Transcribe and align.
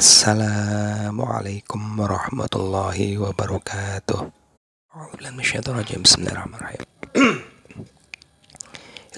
Assalamualaikum 0.00 1.76
warahmatullahi 2.00 3.20
wabarakatuh. 3.20 4.32
Bismillahirrahmanirrahim. 4.96 6.00
Bismillahirrahmanirrahim. 6.00 6.88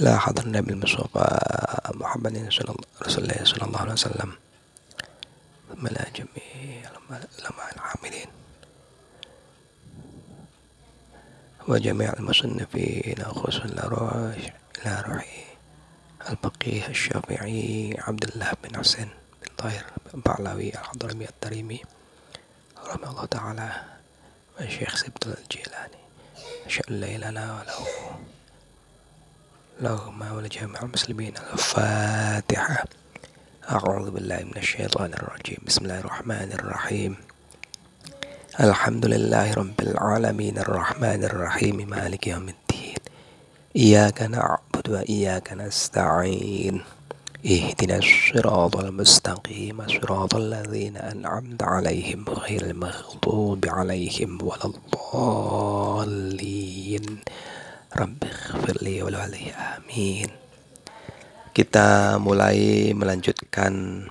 إلى 0.03 0.11
حضر 0.19 0.43
النبي 0.51 0.73
المصطفى 0.75 1.27
محمد 2.03 2.35
رسول 2.51 3.23
الله 3.23 3.41
صلى 3.47 3.63
الله 3.63 3.81
عليه 3.81 3.93
وسلم 3.95 4.31
إلى 5.87 6.03
جميع 6.19 6.91
العلماء 6.91 7.69
العاملين 7.79 8.31
وجميع 11.71 12.11
المصنفين 12.19 13.19
خصوصا 13.23 13.71
إلى 13.71 13.83
روحي 15.07 15.45
الفقيه 16.27 16.85
الشافعي 16.91 17.95
عبد 18.03 18.25
الله 18.35 18.51
بن 18.67 18.83
حسين 18.83 19.22
طاهر 19.63 19.85
البعلوي 20.15 20.69
الحضرمي 20.69 21.25
التريمي 21.25 21.81
رحمه 22.87 23.11
الله 23.11 23.25
تعالى 23.25 23.71
والشيخ 24.61 24.97
سبت 24.97 25.27
الجيلاني. 25.27 26.03
إله 26.91 27.29
إلا 27.29 27.43
وله 27.43 27.87
اللهم 29.81 30.33
ولجميع 30.33 30.83
المسلمين. 30.83 31.35
الفاتحة. 31.53 32.85
أعوذ 33.71 34.11
بالله 34.11 34.41
من 34.45 34.57
الشيطان 34.57 35.15
الرجيم. 35.15 35.59
بسم 35.67 35.85
الله 35.85 35.99
الرحمن 35.99 36.53
الرحيم. 36.53 37.17
الحمد 38.61 39.07
لله 39.07 39.55
رب 39.55 39.81
العالمين. 39.81 40.59
الرحمن 40.59 41.25
الرحيم. 41.25 41.77
مالك 41.91 42.27
يوم 42.27 42.49
الدين. 42.49 43.03
إياك 43.77 44.23
نعبد 44.23 44.89
وإياك 44.89 45.53
نستعين. 45.53 46.85
اهدنا 47.46 47.98
الصراط 47.98 48.76
المستقيم 48.78 49.88
صراط 49.88 50.36
الذين 50.36 50.98
أنعمت 50.98 51.64
عليهم 51.64 52.26
غير 52.30 52.62
المغضوب 52.62 53.66
عليهم 53.68 54.38
ولا 54.42 54.66
الضالين 55.88 57.06
رب 57.96 58.24
اغفر 58.24 58.78
لي 58.82 59.04
ولوالي 59.04 59.52
آمين 59.54 60.28
kita 61.58 62.22
mulai 62.22 62.94
melanjutkan 62.94 64.06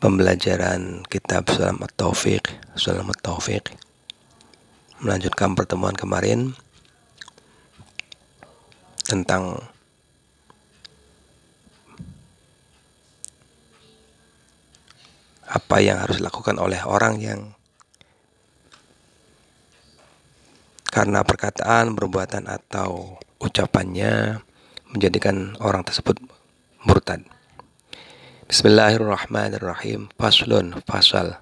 pembelajaran 0.00 1.04
kitab 1.10 1.44
Sulam 1.52 1.76
At-Taufiq 1.84 2.48
Sulam 2.72 3.12
At-Taufiq 3.12 3.72
melanjutkan 5.04 5.52
pertemuan 5.58 5.92
kemarin 5.92 6.56
tentang 9.04 9.60
apa 15.57 15.81
yang 15.81 15.97
harus 15.97 16.21
dilakukan 16.21 16.61
oleh 16.61 16.77
orang 16.85 17.17
yang 17.17 17.41
karena 20.85 21.25
perkataan, 21.25 21.97
perbuatan 21.97 22.45
atau 22.45 23.17
ucapannya 23.41 24.37
menjadikan 24.93 25.57
orang 25.57 25.81
tersebut 25.81 26.21
murtad. 26.85 27.25
Bismillahirrahmanirrahim. 28.45 30.13
Faslun, 30.15 30.77
fasal. 30.85 31.41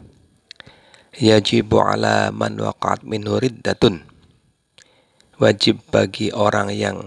Yajibu 1.16 1.77
ala 1.83 2.31
man 2.31 2.58
waqa'at 2.58 3.03
minhu 3.05 3.38
riddatun. 3.38 4.02
Wajib 5.38 5.83
bagi 5.91 6.31
orang 6.31 6.71
yang 6.71 7.05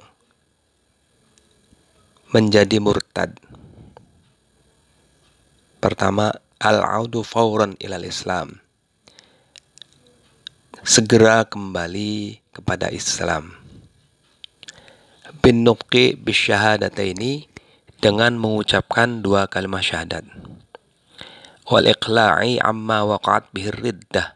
menjadi 2.30 2.78
murtad. 2.78 3.34
Pertama, 5.80 6.32
al-audu 6.58 7.22
fauran 7.22 7.78
ilal 7.78 8.02
Islam. 8.02 8.58
Segera 10.82 11.46
kembali 11.46 12.42
kepada 12.50 12.90
Islam. 12.90 13.54
Bin 15.38 15.62
nutqi 15.62 16.18
ini 16.18 17.46
dengan 18.02 18.34
mengucapkan 18.34 19.22
dua 19.22 19.46
kalimat 19.46 19.86
syahadat. 19.86 20.26
Wal 21.70 21.86
iqla'i 21.86 22.58
amma 22.58 23.06
waqa'at 23.06 23.54
bihir 23.54 23.78
riddah. 23.78 24.34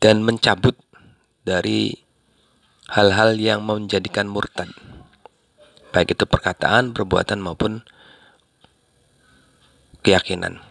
Dan 0.00 0.24
mencabut 0.24 0.76
dari 1.44 1.92
hal-hal 2.88 3.36
yang 3.36 3.64
menjadikan 3.64 4.28
murtad. 4.28 4.72
Baik 5.92 6.16
itu 6.16 6.24
perkataan, 6.28 6.92
perbuatan 6.92 7.40
maupun 7.40 7.80
keyakinan 10.04 10.65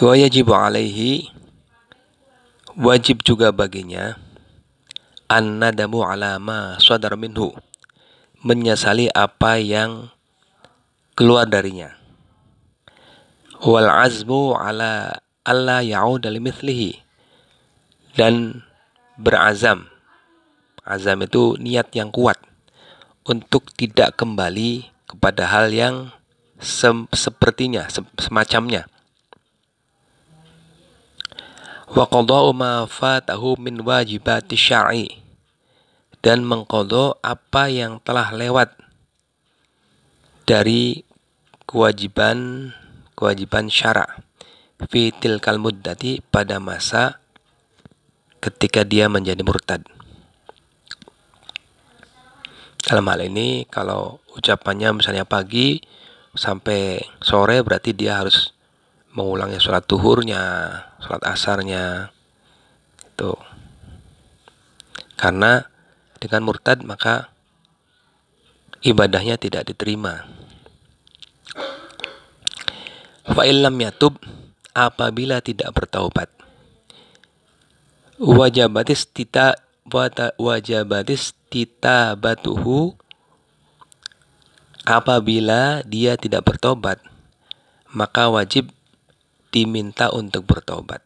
wa 0.00 0.16
alaihi 0.16 1.28
wajib 2.72 3.20
juga 3.20 3.52
baginya 3.52 4.16
an 5.28 5.60
nadamu 5.60 6.00
ala 6.00 6.40
ma 6.40 6.80
sadar 6.80 7.20
minhu 7.20 7.52
menyesali 8.40 9.12
apa 9.12 9.60
yang 9.60 10.08
keluar 11.12 11.44
darinya. 11.44 11.92
Wal 13.60 13.92
azmu 13.92 14.56
ala 14.56 15.20
alla 15.44 15.84
ya'ud 15.84 16.24
limithlihi 16.24 16.96
dan 18.16 18.64
berazam. 19.20 19.84
Azam 20.80 21.20
itu 21.28 21.60
niat 21.60 21.92
yang 21.92 22.08
kuat 22.08 22.40
untuk 23.28 23.68
tidak 23.76 24.16
kembali 24.16 24.88
kepada 25.04 25.44
hal 25.44 25.68
yang 25.68 26.08
sepertinya 27.12 27.84
semacamnya 28.16 28.88
wa 31.90 32.06
qada'u 32.06 32.54
ma 32.54 32.86
fatahu 32.86 33.58
min 33.58 33.82
wajibati 33.82 34.54
syar'i 34.54 35.20
dan 36.22 36.46
mengqadha 36.46 37.18
apa 37.18 37.66
yang 37.66 37.98
telah 38.06 38.30
lewat 38.30 38.70
dari 40.46 41.02
kewajiban 41.66 42.70
kewajiban 43.18 43.66
syara 43.66 44.22
fi 44.88 45.10
tilkal 45.10 45.58
muddati 45.58 46.22
pada 46.30 46.62
masa 46.62 47.20
ketika 48.40 48.86
dia 48.86 49.10
menjadi 49.12 49.44
murtad. 49.44 49.84
Dalam 52.80 53.04
hal 53.12 53.28
ini 53.28 53.68
kalau 53.68 54.24
ucapannya 54.32 54.96
misalnya 54.96 55.28
pagi 55.28 55.84
sampai 56.32 57.04
sore 57.20 57.60
berarti 57.60 57.92
dia 57.92 58.22
harus 58.24 58.56
mengulangnya 59.10 59.58
sholat 59.58 59.84
tuhurnya, 59.86 60.42
sholat 61.02 61.22
asarnya, 61.26 62.14
itu. 63.02 63.32
Karena 65.18 65.66
dengan 66.22 66.46
murtad 66.46 66.80
maka 66.86 67.34
ibadahnya 68.80 69.36
tidak 69.36 69.68
diterima. 69.68 70.24
Fa'ilam 73.28 73.76
yatub 73.76 74.16
apabila 74.72 75.44
tidak 75.44 75.70
bertaubat. 75.76 76.32
Wajabatis 78.20 79.08
tita 79.08 79.56
wajabatis 80.38 81.32
tita 81.48 82.14
batuhu 82.14 82.94
apabila 84.84 85.82
dia 85.88 86.14
tidak 86.14 86.46
bertobat 86.46 87.00
maka 87.90 88.30
wajib 88.30 88.70
diminta 89.50 90.10
untuk 90.14 90.46
bertobat. 90.46 91.02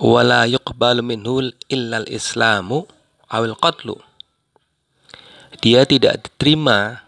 Wala 0.00 0.48
yuqbalu 0.50 1.06
minhu 1.06 1.54
illal 1.70 2.08
islamu 2.10 2.88
awil 3.30 3.54
qatlu. 3.54 3.96
Dia 5.62 5.86
tidak 5.86 6.26
diterima 6.26 7.06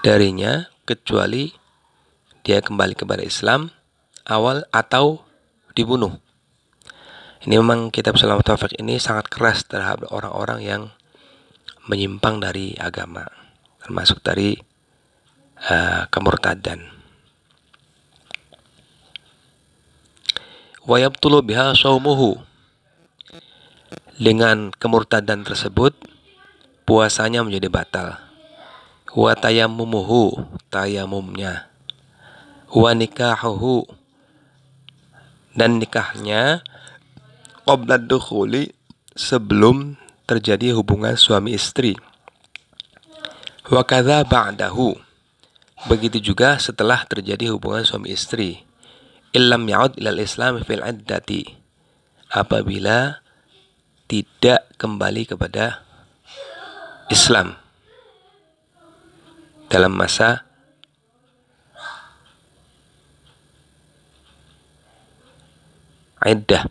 darinya 0.00 0.72
kecuali 0.88 1.52
dia 2.40 2.64
kembali 2.64 2.96
kepada 2.96 3.20
Islam 3.20 3.68
awal 4.24 4.64
atau 4.72 5.20
dibunuh. 5.76 6.16
Ini 7.40 7.56
memang 7.56 7.88
kitab 7.88 8.20
Salam 8.20 8.40
Taufik 8.44 8.76
ini 8.76 9.00
sangat 9.00 9.32
keras 9.32 9.64
terhadap 9.64 10.12
orang-orang 10.12 10.60
yang 10.60 10.82
menyimpang 11.88 12.36
dari 12.36 12.76
agama, 12.76 13.24
termasuk 13.80 14.20
dari 14.20 14.60
uh, 15.64 16.04
kemurtadan. 16.12 16.99
Wa 20.84 20.96
yabtulu 21.00 21.44
biha 21.44 21.72
saumuhu. 21.76 22.40
Dengan 24.20 24.68
kemurtadan 24.76 25.48
tersebut, 25.48 25.96
puasanya 26.84 27.40
menjadi 27.40 27.72
batal. 27.72 28.20
Wa 29.16 29.32
tayammumuhu, 29.32 30.36
tayamumnya. 30.68 31.72
Wa 32.68 32.92
nikahuhu, 32.92 33.88
dan 35.56 35.82
nikahnya 35.82 36.62
qabla 37.66 37.98
dukhuli 37.98 38.70
sebelum 39.16 39.96
terjadi 40.28 40.76
hubungan 40.76 41.16
suami 41.16 41.56
istri. 41.56 41.96
Wa 43.66 43.82
kadza 43.82 44.22
ba'dahu 44.22 45.10
Begitu 45.88 46.20
juga 46.20 46.60
setelah 46.60 47.08
terjadi 47.08 47.56
hubungan 47.56 47.88
suami 47.88 48.12
istri. 48.12 48.60
Illam 49.30 49.62
ya'ud 49.70 49.94
ilal 49.98 50.18
islam 50.18 50.58
fil 50.66 50.82
iddati. 50.82 51.46
Apabila 52.30 53.22
tidak 54.10 54.70
kembali 54.78 55.22
kepada 55.26 55.86
Islam 57.10 57.58
dalam 59.70 59.94
masa 59.94 60.42
iddah. 66.26 66.66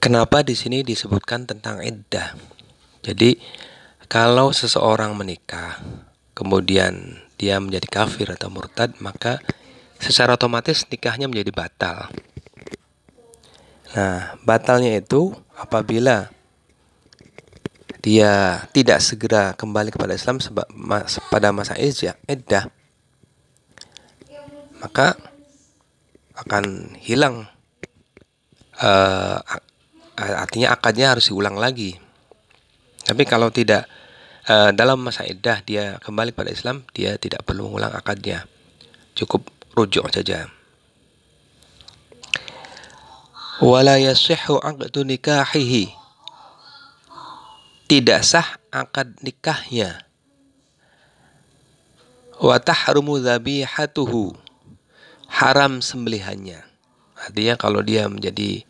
Kenapa 0.00 0.40
di 0.40 0.54
sini 0.54 0.86
disebutkan 0.86 1.44
tentang 1.44 1.82
iddah? 1.82 2.32
Jadi 3.04 3.36
kalau 4.06 4.54
seseorang 4.54 5.12
menikah 5.18 5.82
kemudian 6.36 7.16
dia 7.40 7.56
menjadi 7.56 7.88
kafir 7.88 8.28
atau 8.28 8.52
murtad 8.52 8.92
maka 9.00 9.40
secara 9.96 10.36
otomatis 10.36 10.84
nikahnya 10.86 11.26
menjadi 11.26 11.50
batal. 11.56 12.12
Nah, 13.96 14.36
batalnya 14.44 15.00
itu 15.00 15.32
apabila 15.56 16.28
dia 18.04 18.62
tidak 18.70 19.00
segera 19.00 19.56
kembali 19.56 19.90
kepada 19.90 20.14
Islam 20.14 20.38
pada 21.32 21.48
masa 21.50 21.74
iddah, 21.80 22.68
maka 24.78 25.16
akan 26.36 26.94
hilang. 27.00 27.48
Uh, 28.76 29.40
artinya 30.16 30.76
akadnya 30.76 31.16
harus 31.16 31.32
diulang 31.32 31.56
lagi. 31.56 31.96
Tapi 33.02 33.24
kalau 33.24 33.48
tidak 33.48 33.88
uh, 34.46 34.70
dalam 34.72 35.02
masa 35.02 35.26
iddah 35.26 35.60
dia 35.62 35.98
kembali 36.02 36.32
pada 36.32 36.50
Islam, 36.50 36.86
dia 36.94 37.18
tidak 37.18 37.42
perlu 37.42 37.68
mengulang 37.70 37.92
akadnya. 37.92 38.46
Cukup 39.18 39.46
rujuk 39.74 40.08
saja. 40.12 40.48
Wala 43.60 43.96
yasihhu 43.96 44.60
'aqdu 44.60 45.04
nikahihi. 45.04 45.88
Tidak 47.86 48.20
sah 48.20 48.58
akad 48.74 49.14
nikahnya. 49.22 50.02
Wa 52.36 52.58
tahrumu 52.60 53.22
dzabihatuhu. 53.22 54.36
Haram 55.30 55.80
sembelihannya. 55.80 56.66
Artinya 57.16 57.54
kalau 57.56 57.80
dia 57.80 58.10
menjadi 58.10 58.66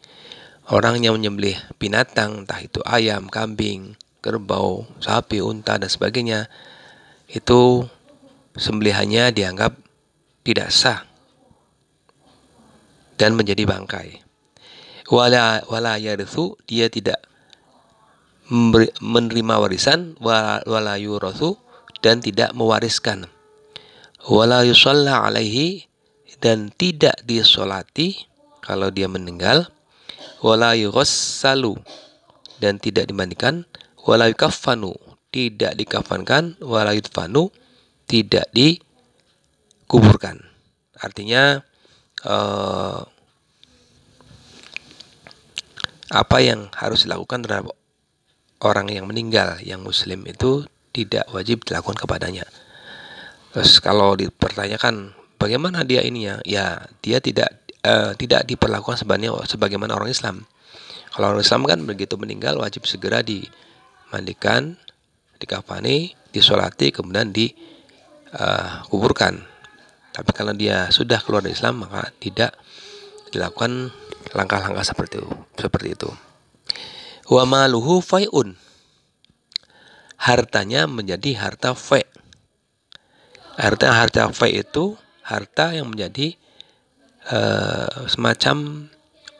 orang 0.71 1.03
yang 1.03 1.19
menyembelih 1.19 1.59
binatang, 1.81 2.47
entah 2.47 2.61
itu 2.63 2.79
ayam, 2.87 3.27
kambing, 3.27 3.99
kerbau, 4.27 4.83
sapi, 4.99 5.39
unta 5.39 5.79
dan 5.79 5.87
sebagainya, 5.87 6.51
itu 7.31 7.87
sembelihannya 8.59 9.31
dianggap 9.31 9.79
tidak 10.43 10.75
sah 10.75 11.07
dan 13.15 13.39
menjadi 13.39 13.63
bangkai. 13.63 14.27
Wala 15.07 15.63
wala 15.71 15.95
yarithu 16.03 16.59
dia 16.67 16.91
tidak 16.91 17.23
menerima 18.51 19.55
warisan 19.59 20.19
wala 20.19 20.95
yurathu 20.99 21.55
dan 22.03 22.19
tidak 22.19 22.51
mewariskan. 22.55 23.31
Wala 24.27 24.67
yusalla 24.67 25.23
alaihi 25.23 25.87
dan 26.43 26.75
tidak 26.75 27.23
disolati 27.23 28.27
kalau 28.63 28.91
dia 28.91 29.07
meninggal. 29.07 29.71
Wala 30.43 30.75
yughassalu 30.75 31.79
dan 32.59 32.83
tidak 32.83 33.09
dimandikan. 33.09 33.65
Wala 34.07 34.31
yukaffanu 34.31 34.95
tidak 35.35 35.75
dikafankan. 35.75 36.55
Wala 36.63 36.95
yudfanu 36.95 37.51
tidak 38.07 38.47
di 38.55 38.79
kuburkan. 39.91 40.39
Artinya 40.97 41.61
uh, 42.23 43.03
apa 46.15 46.39
yang 46.39 46.71
harus 46.79 47.05
dilakukan 47.05 47.43
terhadap 47.43 47.75
orang 48.63 48.89
yang 48.89 49.11
meninggal 49.11 49.59
yang 49.61 49.83
muslim 49.83 50.23
itu 50.25 50.65
tidak 50.95 51.27
wajib 51.35 51.67
dilakukan 51.67 51.99
kepadanya. 51.99 52.47
Terus 53.53 53.83
kalau 53.83 54.15
dipertanyakan 54.17 55.13
bagaimana 55.37 55.83
dia 55.83 56.01
ini 56.07 56.31
ya, 56.31 56.37
ya 56.47 56.67
dia 57.03 57.19
tidak 57.21 57.53
uh, 57.85 58.15
tidak 58.15 58.47
diperlakukan 58.49 59.03
sebenarnya 59.03 59.35
sebagaimana 59.45 59.99
orang 59.99 60.15
Islam. 60.15 60.37
Kalau 61.13 61.33
orang 61.33 61.45
Islam 61.45 61.63
kan 61.69 61.79
begitu 61.85 62.15
meninggal 62.21 62.61
wajib 62.61 62.85
segera 62.89 63.21
dimandikan, 64.07 64.79
dikafani, 65.43 66.15
disolati, 66.31 66.95
kemudian 66.95 67.35
dikuburkan. 67.35 69.35
Eh, 69.43 69.55
tapi 70.15 70.31
kalau 70.33 70.57
dia 70.57 70.89
sudah 70.89 71.21
keluar 71.21 71.45
dari 71.45 71.53
Islam 71.53 71.85
maka 71.85 72.09
tidak 72.17 72.57
dilakukan 73.35 73.93
langkah-langkah 74.33 74.87
seperti 74.87 75.21
itu. 75.21 75.29
Seperti 75.59 75.89
itu. 75.93 76.09
Wa 77.29 77.45
maluhu 77.45 78.01
fai'un. 78.01 78.57
Hartanya 80.17 80.89
menjadi 80.89 81.37
harta 81.37 81.77
fai. 81.77 82.09
Harta 83.61 83.93
harta 83.93 84.33
fai 84.33 84.65
itu 84.65 84.97
harta 85.21 85.77
yang 85.77 85.93
menjadi 85.93 86.33
uh, 87.29 88.09
semacam 88.09 88.89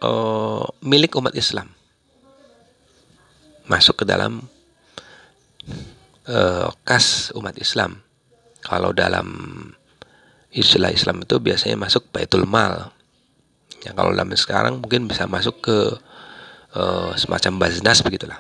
uh, 0.05 0.69
milik 0.85 1.17
umat 1.17 1.33
Islam. 1.33 1.73
Masuk 3.65 4.03
ke 4.03 4.05
dalam 4.05 4.45
uh, 6.31 6.71
kas 6.87 7.31
umat 7.35 7.57
Islam. 7.59 8.03
Kalau 8.63 8.91
dalam 8.91 9.29
istilah 10.51 10.91
Islam 10.91 11.23
itu 11.23 11.39
biasanya 11.39 11.79
masuk 11.79 12.11
baitul 12.11 12.47
mal. 12.47 12.91
Ya, 13.87 13.95
kalau 13.95 14.11
dalam 14.11 14.35
sekarang 14.35 14.83
mungkin 14.83 15.07
bisa 15.07 15.31
masuk 15.31 15.63
ke 15.63 15.79
uh, 16.75 17.11
semacam 17.15 17.67
baznas 17.67 18.03
begitulah. 18.03 18.39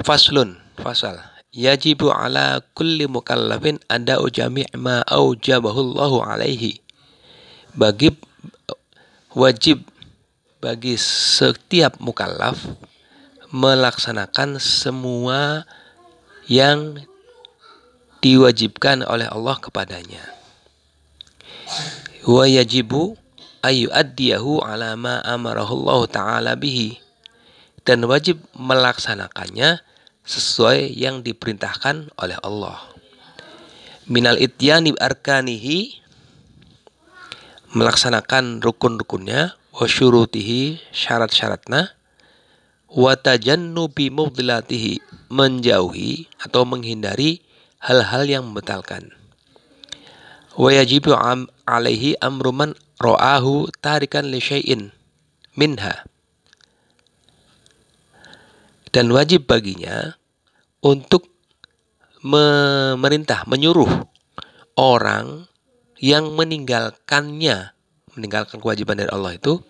Faslun, 0.00 0.60
fasal. 0.76 1.16
Yajibu 1.56 2.12
ala 2.12 2.60
kulli 2.76 3.08
mukallafin 3.08 3.80
ada 3.88 4.20
jami' 4.28 4.68
ma 4.76 5.00
aujabahu 5.08 5.92
Allahu 5.92 6.20
alaihi. 6.20 6.84
Bagi 7.72 8.12
wajib 9.32 9.84
bagi 10.60 10.96
setiap 10.96 12.00
mukallaf 12.00 12.56
melaksanakan 13.52 14.58
semua 14.58 15.68
yang 16.50 17.00
diwajibkan 18.24 19.06
oleh 19.06 19.28
Allah 19.30 19.56
kepadanya. 19.60 20.24
Wa 22.26 22.46
yajibu 22.46 23.14
ayu 23.62 23.90
addiyahu 23.90 24.62
ala 24.62 24.98
ma 24.98 25.22
amarahu 25.22 25.86
Allah 25.86 26.00
taala 26.10 26.52
bihi 26.58 26.98
dan 27.86 28.02
wajib 28.06 28.42
melaksanakannya 28.58 29.78
sesuai 30.26 30.90
yang 30.90 31.22
diperintahkan 31.22 32.10
oleh 32.18 32.38
Allah. 32.42 32.82
Minal 34.10 34.38
ityani 34.38 34.94
arkanihi 34.98 36.05
melaksanakan 37.74 38.62
rukun-rukunnya 38.62 39.56
wa 39.74 39.86
syurutihi 39.86 40.78
syarat-syaratnya 40.94 41.96
wa 42.92 43.12
tajannubi 43.18 44.14
mubdilatihi 44.14 45.02
menjauhi 45.32 46.30
atau 46.38 46.62
menghindari 46.62 47.42
hal-hal 47.82 48.26
yang 48.26 48.46
membatalkan. 48.46 49.10
Wa 50.56 50.70
yajibu 50.72 51.12
am 51.12 51.50
alaihi 51.68 52.16
amru 52.22 52.54
man 52.54 52.72
ra'ahu 53.02 53.68
tarikan 53.82 54.30
li 54.30 54.40
syai'in 54.40 54.94
minha. 55.58 56.08
Dan 58.94 59.12
wajib 59.12 59.44
baginya 59.44 60.16
untuk 60.80 61.28
memerintah, 62.24 63.44
menyuruh 63.44 64.08
orang 64.80 65.44
yang 66.02 66.32
meninggalkannya, 66.36 67.72
meninggalkan 68.16 68.60
kewajiban 68.60 69.00
dari 69.00 69.10
Allah 69.12 69.36
itu 69.36 69.60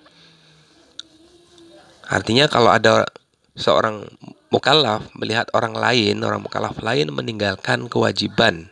Artinya 2.07 2.47
kalau 2.47 2.71
ada 2.71 3.03
seorang 3.59 4.07
mukallaf 4.55 5.11
melihat 5.19 5.51
orang 5.51 5.75
lain, 5.75 6.23
orang 6.23 6.39
mukallaf 6.39 6.79
lain 6.79 7.11
meninggalkan 7.11 7.91
kewajiban 7.91 8.71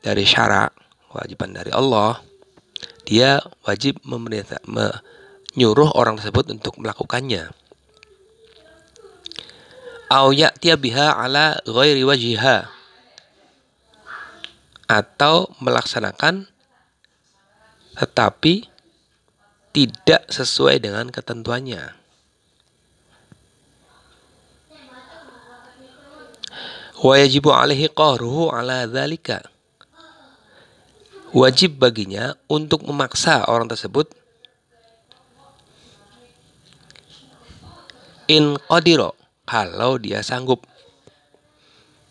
dari 0.00 0.24
syarak, 0.24 0.72
kewajiban 1.12 1.52
dari 1.52 1.68
Allah, 1.68 2.24
dia 3.04 3.44
wajib 3.68 4.00
memerintah, 4.08 4.56
menyuruh 4.64 5.92
orang 5.92 6.16
tersebut 6.16 6.48
untuk 6.48 6.80
melakukannya. 6.80 7.52
Au 10.08 10.32
ya'tiya 10.32 10.80
biha 10.80 11.12
ala 11.12 11.60
ghairi 11.68 12.02
wajiha 12.02 12.79
atau 14.90 15.46
melaksanakan 15.62 16.50
tetapi 17.94 18.66
tidak 19.70 20.26
sesuai 20.26 20.82
dengan 20.82 21.14
ketentuannya. 21.14 21.94
Wa 27.00 27.14
yajibu 27.16 27.54
alaihi 27.54 27.86
qahruhu 27.86 28.50
ala 28.50 28.90
dzalika. 28.90 29.46
Wajib 31.30 31.78
baginya 31.78 32.34
untuk 32.50 32.82
memaksa 32.82 33.46
orang 33.46 33.70
tersebut 33.70 34.10
in 38.26 38.58
qadiro 38.66 39.14
kalau 39.46 40.02
dia 40.02 40.26
sanggup. 40.26 40.66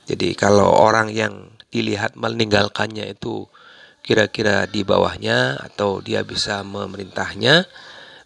Jadi 0.07 0.31
kalau 0.39 0.71
orang 0.71 1.11
yang 1.11 1.58
dilihat 1.69 2.17
meninggalkannya 2.17 3.13
itu 3.13 3.45
kira-kira 4.01 4.65
di 4.65 4.81
bawahnya 4.81 5.59
atau 5.61 6.01
dia 6.01 6.25
bisa 6.25 6.65
memerintahnya, 6.65 7.69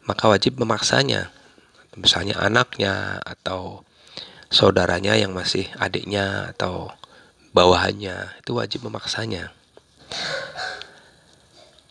maka 0.07 0.31
wajib 0.31 0.55
memaksanya. 0.59 1.31
Misalnya 1.99 2.39
anaknya 2.39 3.19
atau 3.21 3.85
saudaranya 4.47 5.19
yang 5.19 5.35
masih 5.35 5.67
adiknya 5.77 6.55
atau 6.55 6.89
bawahannya, 7.53 8.39
itu 8.41 8.51
wajib 8.57 8.87
memaksanya. 8.87 9.53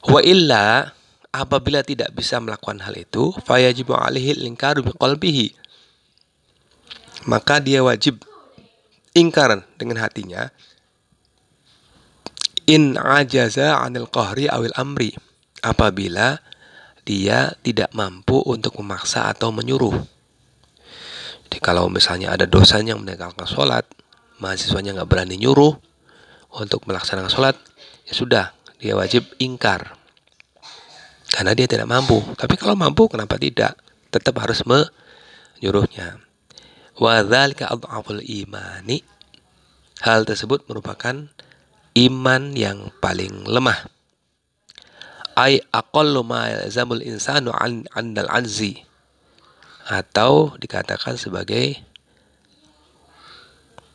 Wa 0.03 0.19
illa 0.25 0.91
apabila 1.31 1.87
tidak 1.87 2.11
bisa 2.17 2.41
melakukan 2.43 2.83
hal 2.83 2.97
itu, 2.99 3.31
fayajibu 3.47 3.95
alaihi 3.95 4.35
lingkaru 4.35 4.83
biqalbihi. 4.89 5.55
Maka 7.31 7.63
dia 7.63 7.87
wajib 7.87 8.19
ingkar 9.15 9.63
dengan 9.79 10.03
hatinya 10.03 10.51
in 12.73 12.97
ajaza 12.97 13.85
anil 13.85 14.09
qahri 14.09 14.49
awil 14.49 14.73
amri 14.81 15.13
apabila 15.61 16.41
dia 17.05 17.53
tidak 17.61 17.93
mampu 17.93 18.41
untuk 18.49 18.81
memaksa 18.81 19.29
atau 19.29 19.53
menyuruh. 19.53 19.93
Jadi 21.45 21.59
kalau 21.61 21.93
misalnya 21.93 22.33
ada 22.33 22.49
dosen 22.49 22.89
yang 22.89 23.05
meninggalkan 23.05 23.45
sholat, 23.45 23.85
mahasiswanya 24.41 24.97
nggak 24.97 25.11
berani 25.11 25.37
nyuruh 25.37 25.77
untuk 26.57 26.89
melaksanakan 26.89 27.29
sholat, 27.29 27.57
ya 28.09 28.15
sudah, 28.17 28.45
dia 28.81 28.97
wajib 28.97 29.29
ingkar. 29.37 29.99
Karena 31.29 31.53
dia 31.53 31.69
tidak 31.69 31.89
mampu. 31.89 32.25
Tapi 32.37 32.55
kalau 32.57 32.73
mampu, 32.73 33.09
kenapa 33.09 33.37
tidak? 33.37 33.77
Tetap 34.09 34.37
harus 34.41 34.65
menyuruhnya. 34.65 36.21
Wa 36.97 37.21
dzalika 37.25 37.73
imani. 38.25 39.01
Hal 40.05 40.25
tersebut 40.25 40.69
merupakan 40.69 41.29
iman 41.97 42.57
yang 42.57 42.89
paling 43.01 43.45
lemah. 43.45 43.89
Ay 45.33 45.65
aqallu 45.73 46.21
ma 46.25 46.49
yalzamul 46.49 47.01
insanu 47.01 47.53
an 47.57 47.89
andal 47.97 48.29
anzi 48.29 48.85
atau 49.89 50.55
dikatakan 50.61 51.17
sebagai 51.17 51.81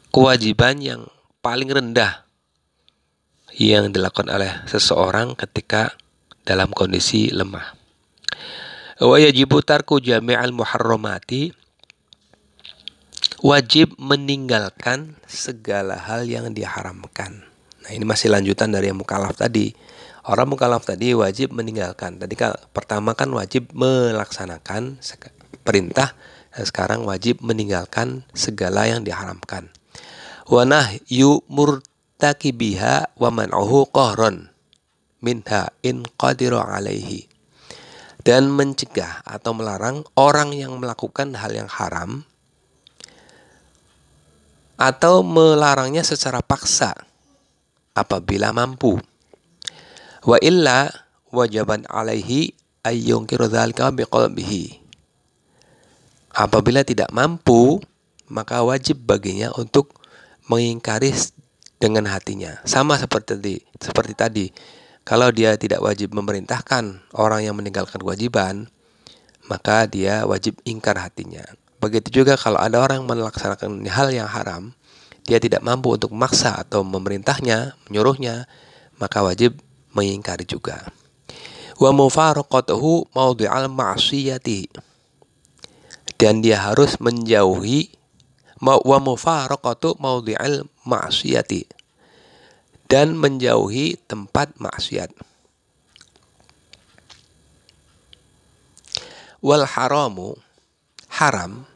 kewajiban 0.09 0.81
yang 0.81 1.01
paling 1.45 1.69
rendah 1.69 2.25
yang 3.57 3.93
dilakukan 3.93 4.29
oleh 4.29 4.51
seseorang 4.65 5.37
ketika 5.37 5.93
dalam 6.45 6.73
kondisi 6.73 7.29
lemah. 7.33 7.77
Wa 8.97 9.17
yajibu 9.21 9.61
tarku 9.61 10.01
jami'al 10.01 10.53
muharramati 10.53 11.53
wajib 13.45 13.93
meninggalkan 14.01 15.17
segala 15.29 16.01
hal 16.01 16.25
yang 16.25 16.49
diharamkan. 16.49 17.45
Nah, 17.87 17.95
ini 17.95 18.03
masih 18.03 18.27
lanjutan 18.27 18.67
dari 18.67 18.91
yang 18.91 18.99
mukallaf 18.99 19.39
tadi. 19.39 19.71
Orang 20.27 20.51
mukallaf 20.51 20.83
tadi 20.83 21.15
wajib 21.15 21.55
meninggalkan. 21.55 22.19
Tadi 22.19 22.35
kan 22.35 22.51
pertama 22.75 23.15
kan 23.15 23.31
wajib 23.31 23.71
melaksanakan 23.71 24.99
perintah 25.63 26.11
dan 26.51 26.63
sekarang 26.67 27.07
wajib 27.07 27.39
meninggalkan 27.39 28.27
segala 28.35 28.91
yang 28.91 29.07
diharamkan. 29.07 29.71
Wa 30.51 30.67
nahyu 30.67 31.47
murtakibiha 31.47 33.15
wa 33.15 33.29
man'uhu 33.31 33.87
qahron 33.87 34.51
minha 35.23 35.71
in 35.79 36.03
qadiru 36.19 36.59
alaihi. 36.59 37.31
Dan 38.19 38.51
mencegah 38.51 39.23
atau 39.23 39.55
melarang 39.55 40.03
orang 40.19 40.51
yang 40.51 40.75
melakukan 40.75 41.31
hal 41.39 41.55
yang 41.55 41.71
haram 41.71 42.27
atau 44.75 45.23
melarangnya 45.23 46.03
secara 46.03 46.43
paksa 46.43 47.06
apabila 47.97 48.53
mampu. 48.53 49.01
Wa 50.21 50.37
illa 50.37 50.93
wajaban 51.33 51.89
alaihi 51.89 52.53
ayyunkiru 52.85 53.49
dzalika 53.49 53.89
biqalbihi. 53.89 54.85
Apabila 56.37 56.85
tidak 56.85 57.09
mampu, 57.09 57.81
maka 58.29 58.61
wajib 58.61 59.01
baginya 59.09 59.49
untuk 59.57 59.97
mengingkari 60.45 61.09
dengan 61.81 62.05
hatinya. 62.13 62.61
Sama 62.61 63.01
seperti 63.01 63.65
seperti 63.81 64.13
tadi. 64.13 64.45
Kalau 65.07 65.31
dia 65.31 65.55
tidak 65.55 65.79
wajib 65.81 66.11
memerintahkan 66.13 67.15
orang 67.15 67.47
yang 67.47 67.55
meninggalkan 67.55 67.97
kewajiban, 67.97 68.67
maka 69.47 69.87
dia 69.87 70.27
wajib 70.27 70.59
ingkar 70.67 70.99
hatinya. 70.99 71.41
Begitu 71.79 72.21
juga 72.21 72.35
kalau 72.35 72.59
ada 72.59 72.83
orang 72.83 73.07
melaksanakan 73.07 73.87
hal 73.87 74.11
yang 74.11 74.27
haram, 74.27 74.75
dia 75.27 75.43
tidak 75.43 75.59
mampu 75.59 75.91
untuk 75.91 76.15
memaksa 76.15 76.55
atau 76.55 76.87
memerintahnya, 76.87 77.75
menyuruhnya, 77.91 78.47
maka 78.95 79.19
wajib 79.19 79.59
mengingkari 79.91 80.47
juga. 80.47 80.87
Wa 81.75 81.91
mufaraqatuhu 81.91 83.11
mawdi'al 83.11 83.67
ma'siyati. 83.67 84.71
Dan 86.15 86.39
dia 86.39 86.71
harus 86.71 86.95
menjauhi 87.03 87.91
wa 88.63 88.97
mufaraqatu 89.03 89.99
mawdi'al 89.99 90.63
ma'siyati. 90.87 91.67
Dan 92.87 93.19
menjauhi 93.19 93.99
tempat 94.07 94.55
maksiat. 94.63 95.11
Wal 99.43 99.67
haramu 99.67 100.39
haram 101.19 101.67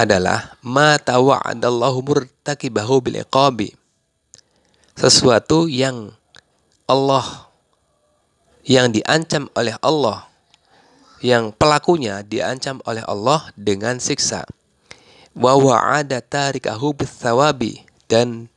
adalah 0.00 0.56
ma 0.64 0.96
tawa'adallahu 0.96 2.00
murtakibahu 2.00 3.04
bil 3.04 3.20
iqabi. 3.20 3.76
Sesuatu 4.96 5.68
yang 5.68 6.16
Allah 6.88 7.48
yang 8.64 8.88
diancam 8.92 9.52
oleh 9.52 9.76
Allah 9.84 10.28
yang 11.20 11.52
pelakunya 11.52 12.24
diancam 12.24 12.80
oleh 12.88 13.04
Allah 13.04 13.52
dengan 13.52 14.00
siksa. 14.00 14.48
Wa 15.36 15.54
wa'ada 15.54 16.24
tarikahu 16.24 16.96
bithawabi 16.96 17.84
dan 18.08 18.48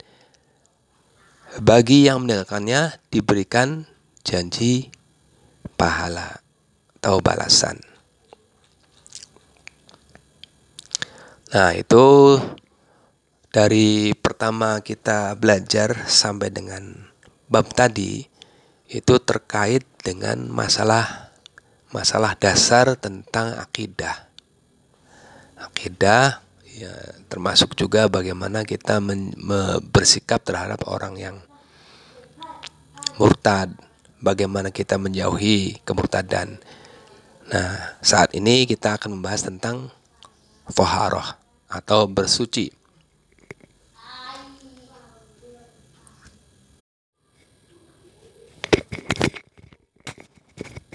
bagi 1.60 2.10
yang 2.10 2.26
meninggalkannya 2.26 2.98
diberikan 3.14 3.86
janji 4.26 4.90
pahala 5.78 6.42
atau 6.98 7.20
balasan. 7.20 7.93
Nah, 11.54 11.70
itu 11.78 12.34
dari 13.54 14.10
pertama 14.18 14.82
kita 14.82 15.38
belajar 15.38 16.10
sampai 16.10 16.50
dengan 16.50 17.14
bab 17.46 17.70
tadi 17.70 18.26
itu 18.90 19.14
terkait 19.22 19.86
dengan 20.02 20.50
masalah 20.50 21.30
masalah 21.94 22.34
dasar 22.34 22.98
tentang 22.98 23.54
akidah. 23.62 24.34
Akidah 25.62 26.42
ya 26.74 26.94
termasuk 27.30 27.78
juga 27.78 28.10
bagaimana 28.10 28.66
kita 28.66 28.98
men, 28.98 29.38
me, 29.38 29.78
bersikap 29.94 30.42
terhadap 30.42 30.82
orang 30.90 31.22
yang 31.22 31.38
murtad, 33.22 33.70
bagaimana 34.26 34.74
kita 34.74 34.98
menjauhi 34.98 35.86
kemurtadan. 35.86 36.58
Nah, 37.54 37.94
saat 38.02 38.34
ini 38.34 38.66
kita 38.66 38.98
akan 38.98 39.22
membahas 39.22 39.46
tentang 39.46 39.94
toharoh 40.74 41.43
atau 41.74 42.06
bersuci. 42.06 42.70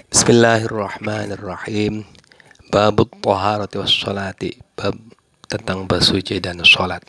Bismillahirrahmanirrahim. 0.07 2.07
Bab 2.71 2.95
taharati 3.19 3.75
was 3.81 3.91
salati. 3.91 4.55
Bab 4.79 4.95
tentang 5.49 5.89
bersuci 5.89 6.37
dan 6.39 6.61
salat. 6.63 7.01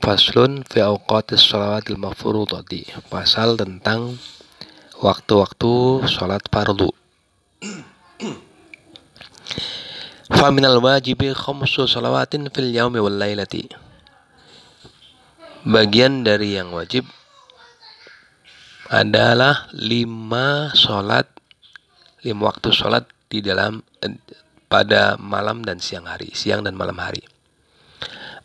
Faslun 0.00 0.64
fi 0.64 0.80
awqatis 0.80 1.44
salawatil 1.44 2.00
mafrudati. 2.00 2.88
Pasal 3.12 3.60
tentang 3.60 4.16
waktu-waktu 4.98 6.08
salat 6.08 6.42
fardu. 6.48 6.97
Faminal 10.28 10.76
wajibi 10.84 11.32
khamsu 11.32 11.88
salawatin 11.88 12.52
fil 12.52 12.68
yaumi 12.68 13.00
wal 13.00 13.16
lailati. 13.16 13.64
Bagian 15.64 16.20
dari 16.20 16.60
yang 16.60 16.68
wajib 16.76 17.08
adalah 18.92 19.68
lima 19.72 20.72
sholat 20.76 21.28
lima 22.24 22.52
waktu 22.52 22.72
sholat 22.72 23.08
di 23.28 23.40
dalam 23.40 23.80
pada 24.68 25.16
malam 25.16 25.64
dan 25.64 25.80
siang 25.80 26.04
hari, 26.04 26.28
siang 26.36 26.60
dan 26.60 26.76
malam 26.76 27.00
hari. 27.00 27.24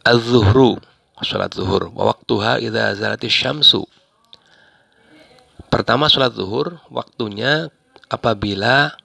Az-zuhru, 0.08 0.80
sholat 1.20 1.52
zuhur. 1.52 1.92
Waktuha 1.92 2.64
idza 2.64 2.96
zalati 2.96 3.28
syamsu. 3.28 3.84
Pertama 5.68 6.08
sholat 6.08 6.32
zuhur, 6.32 6.80
waktunya 6.88 7.68
apabila 8.08 8.96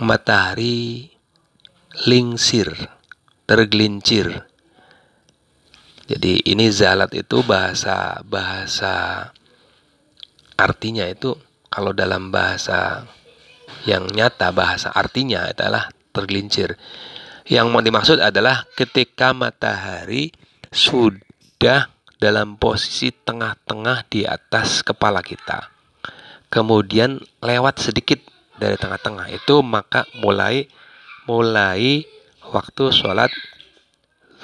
matahari 0.00 1.12
lingsir, 2.08 2.72
tergelincir. 3.44 4.48
Jadi 6.08 6.42
ini 6.42 6.66
zalat 6.72 7.12
itu 7.14 7.44
bahasa 7.46 8.18
bahasa 8.26 9.28
artinya 10.58 11.06
itu 11.06 11.36
kalau 11.70 11.94
dalam 11.94 12.34
bahasa 12.34 13.06
yang 13.86 14.10
nyata 14.10 14.50
bahasa 14.50 14.90
artinya 14.90 15.52
adalah 15.52 15.92
tergelincir. 16.10 16.74
Yang 17.46 17.66
mau 17.70 17.82
dimaksud 17.84 18.18
adalah 18.18 18.66
ketika 18.74 19.30
matahari 19.36 20.34
sudah 20.72 21.92
dalam 22.18 22.58
posisi 22.58 23.14
tengah-tengah 23.14 24.06
di 24.10 24.26
atas 24.26 24.82
kepala 24.82 25.22
kita. 25.22 25.70
Kemudian 26.50 27.22
lewat 27.38 27.78
sedikit 27.78 28.18
dari 28.60 28.76
tengah-tengah 28.76 29.32
itu 29.32 29.64
maka 29.64 30.04
mulai 30.20 30.68
mulai 31.24 32.04
waktu 32.52 32.92
sholat 32.92 33.32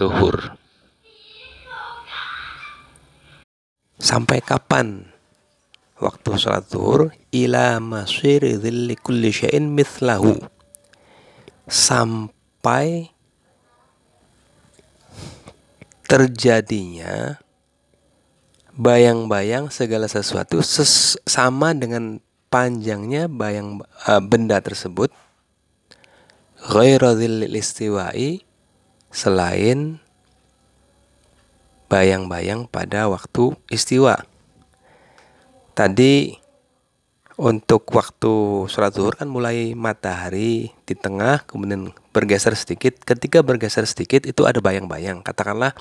zuhur. 0.01 0.57
Sampai 4.01 4.41
kapan 4.41 5.05
waktu 6.01 6.31
sholat 6.41 6.65
zuhur? 6.73 7.13
Ila 7.29 7.77
dhilli 7.77 8.97
kulli. 8.97 9.31
Sampai 11.67 13.13
terjadinya 16.07 17.43
bayang-bayang 18.77 19.73
segala 19.73 20.07
sesuatu 20.07 20.63
ses 20.63 21.19
sama 21.27 21.75
dengan 21.75 22.23
panjangnya 22.57 23.29
bayang 23.29 23.85
uh, 24.09 24.23
benda 24.25 24.57
tersebut 24.65 25.13
ghairu 26.57 27.21
istiwa'i 27.53 28.41
selain 29.13 30.01
bayang-bayang 31.93 32.65
pada 32.65 33.13
waktu 33.13 33.53
istiwa. 33.69 34.25
Tadi 35.77 36.33
untuk 37.37 37.85
waktu 37.93 38.65
sholat 38.73 38.97
zuhur 38.97 39.13
kan 39.21 39.29
mulai 39.29 39.77
matahari 39.77 40.73
di 40.89 40.95
tengah 40.97 41.45
kemudian 41.45 41.93
bergeser 42.17 42.57
sedikit. 42.57 43.05
Ketika 43.05 43.45
bergeser 43.45 43.85
sedikit 43.85 44.25
itu 44.25 44.49
ada 44.49 44.65
bayang-bayang. 44.65 45.21
Katakanlah 45.21 45.77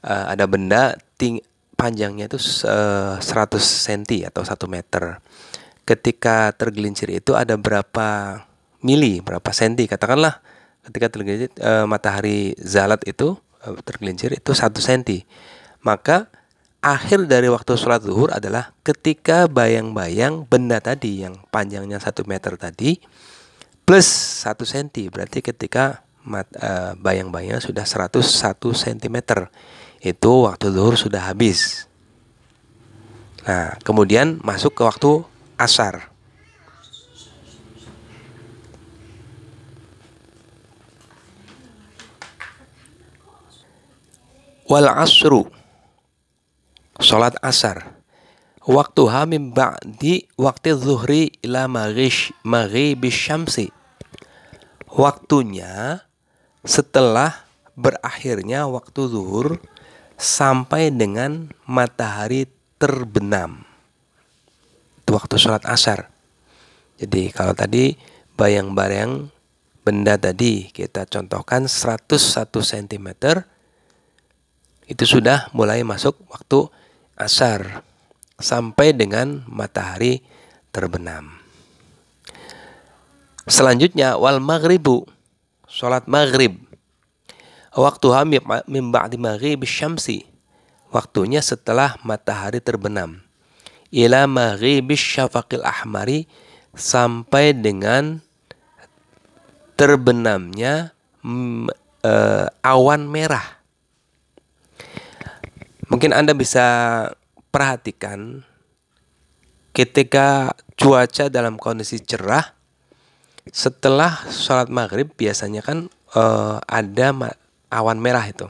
uh, 0.00 0.32
ada 0.32 0.48
benda 0.48 0.96
ting 1.20 1.44
panjangnya 1.76 2.28
itu 2.28 2.40
uh, 2.64 3.20
100 3.20 3.56
cm 3.60 4.32
atau 4.32 4.40
1 4.40 4.56
meter. 4.64 5.20
Ketika 5.90 6.54
tergelincir 6.54 7.10
itu 7.10 7.34
ada 7.34 7.58
berapa 7.58 8.38
mili, 8.86 9.18
berapa 9.18 9.50
senti. 9.50 9.90
Katakanlah 9.90 10.38
ketika 10.86 11.10
tergelincir 11.10 11.50
uh, 11.58 11.90
matahari 11.90 12.54
zalat 12.62 13.02
itu 13.10 13.34
Eh, 13.60 13.76
tergelincir 13.84 14.32
itu 14.32 14.56
satu 14.56 14.80
senti. 14.80 15.20
Maka 15.84 16.32
akhir 16.80 17.28
dari 17.28 17.52
waktu 17.52 17.76
sholat 17.76 18.00
zuhur 18.00 18.32
adalah 18.32 18.72
ketika 18.80 19.44
bayang-bayang 19.52 20.48
benda 20.48 20.80
tadi 20.80 21.28
yang 21.28 21.44
panjangnya 21.52 22.00
satu 22.00 22.24
meter 22.24 22.56
tadi 22.56 22.96
plus 23.84 24.08
satu 24.44 24.64
senti. 24.64 25.12
Berarti 25.12 25.44
ketika 25.44 26.00
uh, 26.24 26.96
bayang-bayangnya 26.96 27.60
sudah 27.60 27.84
101 27.84 28.24
cm 28.56 29.16
itu 30.00 30.32
waktu 30.48 30.66
zuhur 30.72 30.96
sudah 30.96 31.28
habis. 31.28 31.84
Nah, 33.44 33.76
kemudian 33.84 34.40
masuk 34.40 34.72
ke 34.72 34.82
waktu 34.88 35.20
asar. 35.60 36.10
wal 44.70 44.86
asru 44.86 45.50
salat 47.02 47.34
asar. 47.42 47.98
Waktu 48.62 49.02
hamim 49.10 49.50
ba'di 49.50 50.30
waktu 50.38 50.78
zuhri 50.78 51.34
ila 51.42 51.66
maghish 51.66 52.30
maghibis 52.46 53.18
syamsi. 53.18 53.74
Waktunya 54.86 56.06
setelah 56.62 57.50
berakhirnya 57.74 58.70
waktu 58.70 59.10
zuhur 59.10 59.58
sampai 60.14 60.94
dengan 60.94 61.50
matahari 61.66 62.46
terbenam 62.78 63.69
waktu 65.12 65.34
sholat 65.36 65.66
asar 65.66 66.08
jadi 67.00 67.32
kalau 67.32 67.56
tadi 67.56 67.96
bayang-bayang 68.36 69.32
benda 69.80 70.20
tadi 70.20 70.68
kita 70.68 71.08
contohkan 71.08 71.64
101 71.66 72.46
cm 72.52 73.08
itu 74.90 75.04
sudah 75.06 75.48
mulai 75.54 75.86
masuk 75.86 76.18
waktu 76.26 76.66
asar 77.14 77.86
sampai 78.40 78.90
dengan 78.96 79.44
matahari 79.46 80.24
terbenam. 80.74 81.38
Selanjutnya 83.46 84.18
wal 84.18 84.42
maghribu 84.42 85.06
salat 85.70 86.10
maghrib. 86.10 86.58
Waktu 87.70 88.06
min 88.66 88.90
ba'di 88.90 89.14
maghrib 89.14 89.62
syamsi. 89.62 90.26
Waktunya 90.90 91.38
setelah 91.38 91.94
matahari 92.02 92.58
terbenam. 92.58 93.22
Ila 93.90 94.30
maghrib 94.30 94.94
syafaqil 94.94 95.66
ahmari 95.66 96.30
sampai 96.74 97.50
dengan 97.54 98.22
terbenamnya 99.74 100.94
uh, 102.06 102.46
awan 102.62 103.10
merah 103.10 103.60
Mungkin 105.90 106.14
Anda 106.14 106.38
bisa 106.38 106.62
perhatikan 107.50 108.46
ketika 109.74 110.54
cuaca 110.78 111.26
dalam 111.26 111.58
kondisi 111.58 111.98
cerah 111.98 112.54
setelah 113.50 114.22
sholat 114.30 114.70
maghrib 114.70 115.10
biasanya 115.18 115.66
kan 115.66 115.90
uh, 116.14 116.62
ada 116.70 117.34
awan 117.74 117.98
merah 117.98 118.22
itu. 118.22 118.46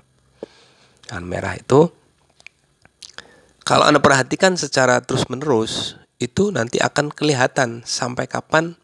Awan 1.09 1.25
merah 1.25 1.57
itu 1.57 1.89
kalau 3.71 3.87
Anda 3.87 4.03
perhatikan 4.03 4.59
secara 4.59 4.99
terus-menerus 4.99 5.95
itu 6.19 6.51
nanti 6.51 6.83
akan 6.83 7.15
kelihatan 7.15 7.87
sampai 7.87 8.27
kapan 8.27 8.75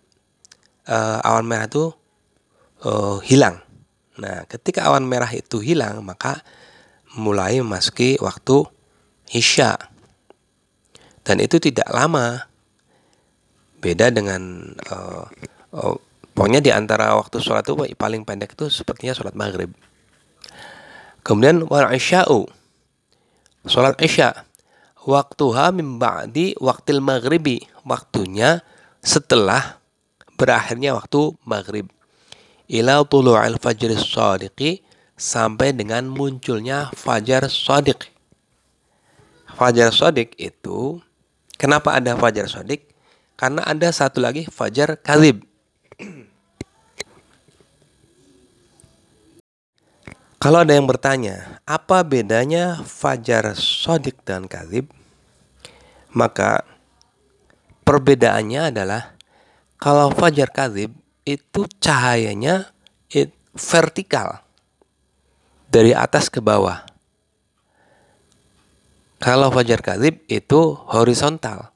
uh, 0.86 1.18
awan 1.26 1.42
merah 1.42 1.66
itu 1.66 1.90
uh, 2.86 3.18
hilang. 3.18 3.58
Nah, 4.14 4.46
ketika 4.46 4.86
awan 4.86 5.02
merah 5.02 5.26
itu 5.34 5.58
hilang, 5.58 6.06
maka 6.06 6.38
mulai 7.18 7.58
memasuki 7.58 8.14
waktu 8.22 8.62
Isya. 9.34 9.74
Dan 11.26 11.42
itu 11.42 11.58
tidak 11.58 11.90
lama. 11.90 12.46
Beda 13.82 14.14
dengan 14.14 14.70
uh, 14.86 15.26
uh, 15.74 15.98
pokoknya 16.30 16.62
di 16.62 16.70
antara 16.70 17.18
waktu 17.18 17.42
sholat 17.42 17.66
itu 17.66 17.74
paling 17.98 18.22
pendek 18.22 18.54
itu 18.54 18.70
sepertinya 18.70 19.18
sholat 19.18 19.34
maghrib. 19.34 19.74
Kemudian 21.26 21.66
wal 21.66 21.90
isya'u. 21.90 22.46
Sholat 23.66 23.98
isya. 23.98 24.45
Waktuha 25.06 25.70
min 25.70 26.02
ba'di 26.02 26.58
waktil 26.58 26.98
maghribi. 26.98 27.62
Waktunya 27.86 28.66
setelah 28.98 29.78
berakhirnya 30.34 30.98
waktu 30.98 31.38
maghrib. 31.46 31.86
Ila 32.66 33.06
tulu'al 33.06 33.62
fajr 33.62 33.94
sadiqi 33.94 34.82
sampai 35.14 35.70
dengan 35.72 36.10
munculnya 36.10 36.90
fajar 36.90 37.46
sodik. 37.46 38.10
Fajar 39.56 39.94
sodik 39.94 40.34
itu, 40.36 41.00
kenapa 41.54 41.96
ada 41.96 42.18
fajar 42.18 42.50
sodik? 42.50 42.90
Karena 43.38 43.62
ada 43.62 43.88
satu 43.94 44.18
lagi 44.18 44.44
fajar 44.50 44.98
kalib. 45.00 45.46
Kalau 50.46 50.62
ada 50.62 50.78
yang 50.78 50.86
bertanya, 50.86 51.58
apa 51.66 52.06
bedanya 52.06 52.78
fajar 52.86 53.50
sodik 53.58 54.22
dan 54.22 54.46
kalib? 54.46 54.86
Maka 56.14 56.62
perbedaannya 57.82 58.70
adalah 58.70 59.18
kalau 59.74 60.14
fajar 60.14 60.54
kalib 60.54 60.94
itu 61.26 61.66
cahayanya 61.82 62.70
vertikal 63.58 64.46
dari 65.66 65.90
atas 65.90 66.30
ke 66.30 66.38
bawah. 66.38 66.86
Kalau 69.18 69.50
fajar 69.50 69.82
kadib 69.82 70.22
itu 70.30 70.78
horizontal. 70.94 71.74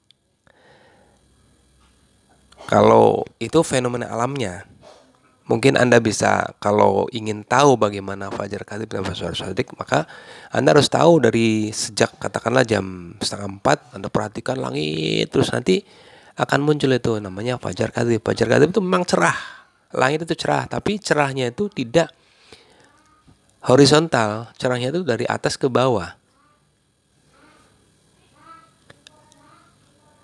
Kalau 2.71 3.27
itu 3.43 3.67
fenomena 3.67 4.15
alamnya, 4.15 4.70
mungkin 5.51 5.75
Anda 5.75 5.99
bisa 5.99 6.55
kalau 6.63 7.11
ingin 7.11 7.43
tahu 7.43 7.75
bagaimana 7.75 8.31
fajar 8.31 8.63
kadib 8.63 8.87
dan 8.87 9.03
fajar 9.03 9.35
sodik, 9.35 9.75
maka 9.75 10.07
Anda 10.55 10.71
harus 10.71 10.87
tahu 10.87 11.19
dari 11.19 11.75
sejak 11.75 12.23
katakanlah 12.23 12.63
jam 12.63 13.19
setengah 13.19 13.59
empat, 13.59 13.99
Anda 13.99 14.07
perhatikan 14.07 14.63
langit, 14.63 15.35
terus 15.35 15.51
nanti 15.51 15.83
akan 16.39 16.63
muncul 16.63 16.95
itu 16.95 17.19
namanya 17.19 17.59
fajar 17.59 17.91
kadib. 17.91 18.23
Fajar 18.23 18.47
kadib 18.47 18.71
itu 18.71 18.79
memang 18.79 19.03
cerah, 19.03 19.35
langit 19.91 20.23
itu 20.23 20.39
cerah, 20.39 20.71
tapi 20.71 21.03
cerahnya 21.03 21.51
itu 21.51 21.67
tidak 21.67 22.15
horizontal, 23.67 24.55
cerahnya 24.55 24.95
itu 24.95 25.03
dari 25.03 25.27
atas 25.27 25.59
ke 25.59 25.67
bawah. 25.67 26.15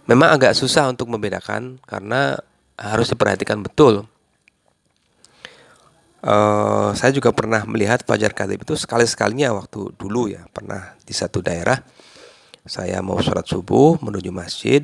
Memang 0.06 0.38
agak 0.38 0.54
susah 0.54 0.86
untuk 0.86 1.10
membedakan 1.10 1.82
karena 1.82 2.38
harus 2.78 3.10
diperhatikan 3.10 3.58
betul. 3.58 4.06
Uh, 6.24 6.96
saya 6.96 7.12
juga 7.12 7.30
pernah 7.30 7.62
melihat 7.68 8.02
fajar 8.02 8.32
kadib 8.32 8.64
itu 8.64 8.74
sekali-sekalinya 8.74 9.52
waktu 9.52 9.92
dulu 9.94 10.32
ya 10.32 10.48
pernah 10.50 10.96
di 11.04 11.12
satu 11.12 11.44
daerah. 11.44 11.80
Saya 12.66 12.98
mau 13.04 13.20
sholat 13.22 13.46
subuh 13.46 14.00
menuju 14.02 14.34
masjid. 14.34 14.82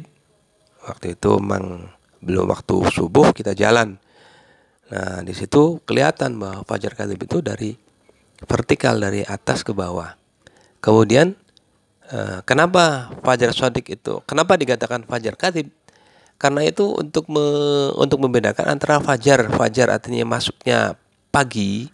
Waktu 0.87 1.18
itu 1.18 1.38
memang 1.38 1.90
belum 2.23 2.47
waktu 2.47 2.75
subuh 2.95 3.35
kita 3.35 3.59
jalan. 3.59 3.99
Nah 4.92 5.25
di 5.27 5.35
situ 5.35 5.83
kelihatan 5.83 6.38
bahwa 6.38 6.62
fajar 6.68 6.95
kadib 6.95 7.18
itu 7.18 7.42
dari 7.42 7.75
vertikal 8.47 8.99
dari 9.01 9.27
atas 9.27 9.66
ke 9.66 9.75
bawah. 9.75 10.14
Kemudian 10.79 11.35
uh, 12.12 12.45
kenapa 12.47 13.11
fajar 13.25 13.51
sodik 13.57 13.88
itu 13.88 14.21
kenapa 14.29 14.55
dikatakan 14.55 15.09
fajar 15.09 15.35
kadib 15.35 15.73
karena 16.37 16.66
itu 16.66 16.90
untuk 16.90 17.31
me, 17.31 17.45
untuk 17.95 18.18
membedakan 18.18 18.75
antara 18.75 18.99
fajar 18.99 19.47
fajar 19.55 19.95
artinya 19.95 20.27
masuknya 20.27 20.99
pagi 21.33 21.88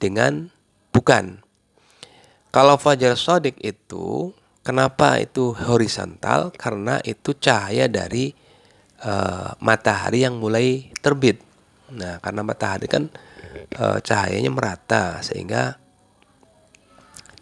dengan 0.00 0.48
bukan. 0.88 1.44
Kalau 2.48 2.80
fajar 2.80 3.12
sodik 3.20 3.60
itu 3.60 4.32
kenapa 4.64 5.20
itu 5.20 5.52
horizontal? 5.52 6.48
Karena 6.56 6.96
itu 7.04 7.36
cahaya 7.36 7.84
dari 7.86 8.32
uh, 9.04 9.52
matahari 9.60 10.24
yang 10.24 10.40
mulai 10.40 10.88
terbit. 11.04 11.44
Nah, 11.92 12.16
karena 12.24 12.40
matahari 12.40 12.88
kan 12.88 13.12
uh, 13.76 14.00
cahayanya 14.00 14.48
merata 14.48 15.20
sehingga 15.20 15.76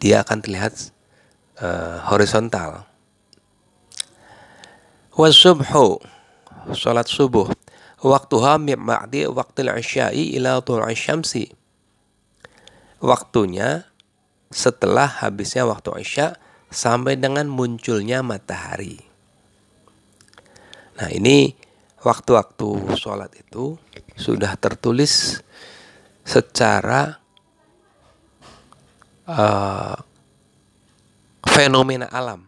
dia 0.03 0.27
akan 0.27 0.37
terlihat 0.43 0.91
uh, 1.63 2.03
horizontal. 2.11 2.83
Wasubhu 5.15 6.03
salat 6.77 7.09
subuh 7.09 7.49
waktuha 8.01 8.61
min 8.61 8.77
ba'di 8.77 9.25
waqtil 9.25 9.73
isya'i 9.73 10.37
ila 10.37 10.61
tul'i 10.61 10.93
syamsi 10.93 11.49
waktunya 13.01 13.89
setelah 14.53 15.09
habisnya 15.21 15.65
waktu 15.65 16.01
isya 16.01 16.37
sampai 16.69 17.17
dengan 17.17 17.49
munculnya 17.49 18.21
matahari 18.21 19.01
nah 20.97 21.09
ini 21.09 21.53
waktu-waktu 22.01 22.97
sholat 22.97 23.33
itu 23.37 23.77
sudah 24.17 24.53
tertulis 24.57 25.41
secara 26.25 27.17
uh, 29.27 29.97
fenomena 31.45 32.09
alam 32.09 32.47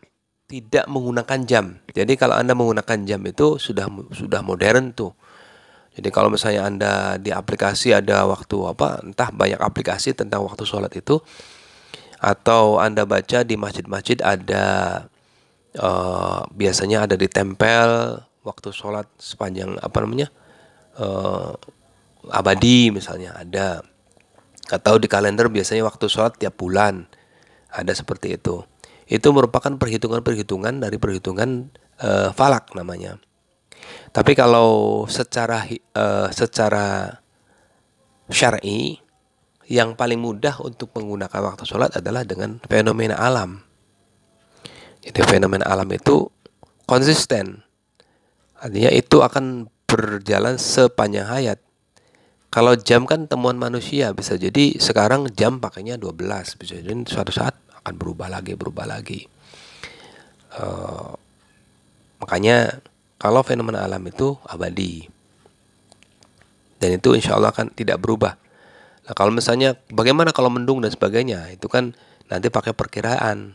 tidak 0.49 0.89
menggunakan 0.89 1.39
jam. 1.45 1.65
Jadi 1.93 2.17
kalau 2.17 2.33
Anda 2.33 2.57
menggunakan 2.57 3.05
jam 3.05 3.21
itu 3.29 3.62
sudah 3.62 3.85
sudah 4.09 4.41
modern 4.41 4.97
tuh. 4.97 5.13
Jadi 5.99 6.15
kalau 6.15 6.31
misalnya 6.31 6.63
Anda 6.63 6.93
di 7.19 7.35
aplikasi 7.35 7.91
ada 7.91 8.23
waktu 8.23 8.55
apa, 8.63 9.03
entah 9.03 9.35
banyak 9.35 9.59
aplikasi 9.59 10.15
tentang 10.15 10.47
waktu 10.47 10.63
sholat 10.63 10.95
itu, 10.95 11.19
atau 12.23 12.79
Anda 12.79 13.03
baca 13.03 13.43
di 13.43 13.59
masjid-masjid 13.59 14.15
ada 14.23 14.65
uh, 15.75 16.47
biasanya 16.55 17.03
ada 17.03 17.19
ditempel 17.19 18.15
waktu 18.47 18.71
sholat 18.71 19.12
sepanjang 19.19 19.75
apa 19.83 19.97
namanya 19.99 20.31
uh, 20.95 21.51
abadi 22.31 22.95
misalnya 22.95 23.35
ada, 23.35 23.83
atau 24.71 24.95
di 24.95 25.12
kalender 25.12 25.51
biasanya 25.51 25.83
waktu 25.83 26.07
sholat 26.07 26.39
tiap 26.39 26.55
bulan 26.55 27.12
ada 27.75 27.91
seperti 27.91 28.39
itu 28.39 28.63
itu 29.09 29.27
merupakan 29.35 29.75
perhitungan-perhitungan 29.75 30.79
dari 30.79 30.95
perhitungan 30.95 31.73
uh, 31.99 32.29
falak 32.31 32.71
namanya. 32.71 33.19
Tapi 34.10 34.32
kalau 34.34 35.04
secara 35.06 35.65
uh, 35.93 36.28
secara 36.34 37.19
syar'i 38.30 38.97
yang 39.69 39.93
paling 39.93 40.17
mudah 40.17 40.58
untuk 40.65 40.89
menggunakan 40.97 41.54
waktu 41.54 41.63
sholat 41.65 41.93
adalah 41.93 42.25
dengan 42.25 42.58
fenomena 42.65 43.17
alam. 43.21 43.62
Jadi 45.06 45.19
fenomena 45.23 45.69
alam 45.69 45.88
itu 45.93 46.25
konsisten. 46.89 47.62
Artinya 48.60 48.91
itu 48.91 49.21
akan 49.21 49.69
berjalan 49.86 50.58
sepanjang 50.58 51.30
hayat. 51.30 51.62
Kalau 52.49 52.73
jam 52.73 53.06
kan 53.06 53.30
temuan 53.30 53.62
manusia 53.62 54.10
bisa 54.17 54.34
jadi 54.34 54.82
sekarang 54.82 55.30
jam 55.38 55.62
pakainya 55.62 56.02
12 56.02 56.58
bisa 56.58 56.82
jadi 56.82 56.97
suatu 57.06 57.30
saat 57.30 57.54
akan 57.80 57.93
berubah 57.93 58.25
lagi 58.25 58.58
berubah 58.58 58.89
lagi 58.89 59.30
uh, 60.58 61.13
makanya 62.19 62.84
kalau 63.21 63.43
fenomena 63.43 63.84
alam 63.84 64.01
itu 64.08 64.39
abadi 64.47 65.05
dan 66.79 66.95
itu 66.95 67.13
insya 67.13 67.36
Allah 67.36 67.51
akan 67.51 67.75
tidak 67.75 67.99
berubah 67.99 68.39
nah 69.05 69.13
kalau 69.13 69.29
misalnya 69.29 69.75
bagaimana 69.91 70.32
kalau 70.32 70.49
mendung 70.49 70.79
dan 70.79 70.89
sebagainya 70.89 71.51
itu 71.51 71.67
kan 71.67 71.93
nanti 72.32 72.47
pakai 72.47 72.71
perkiraan 72.71 73.53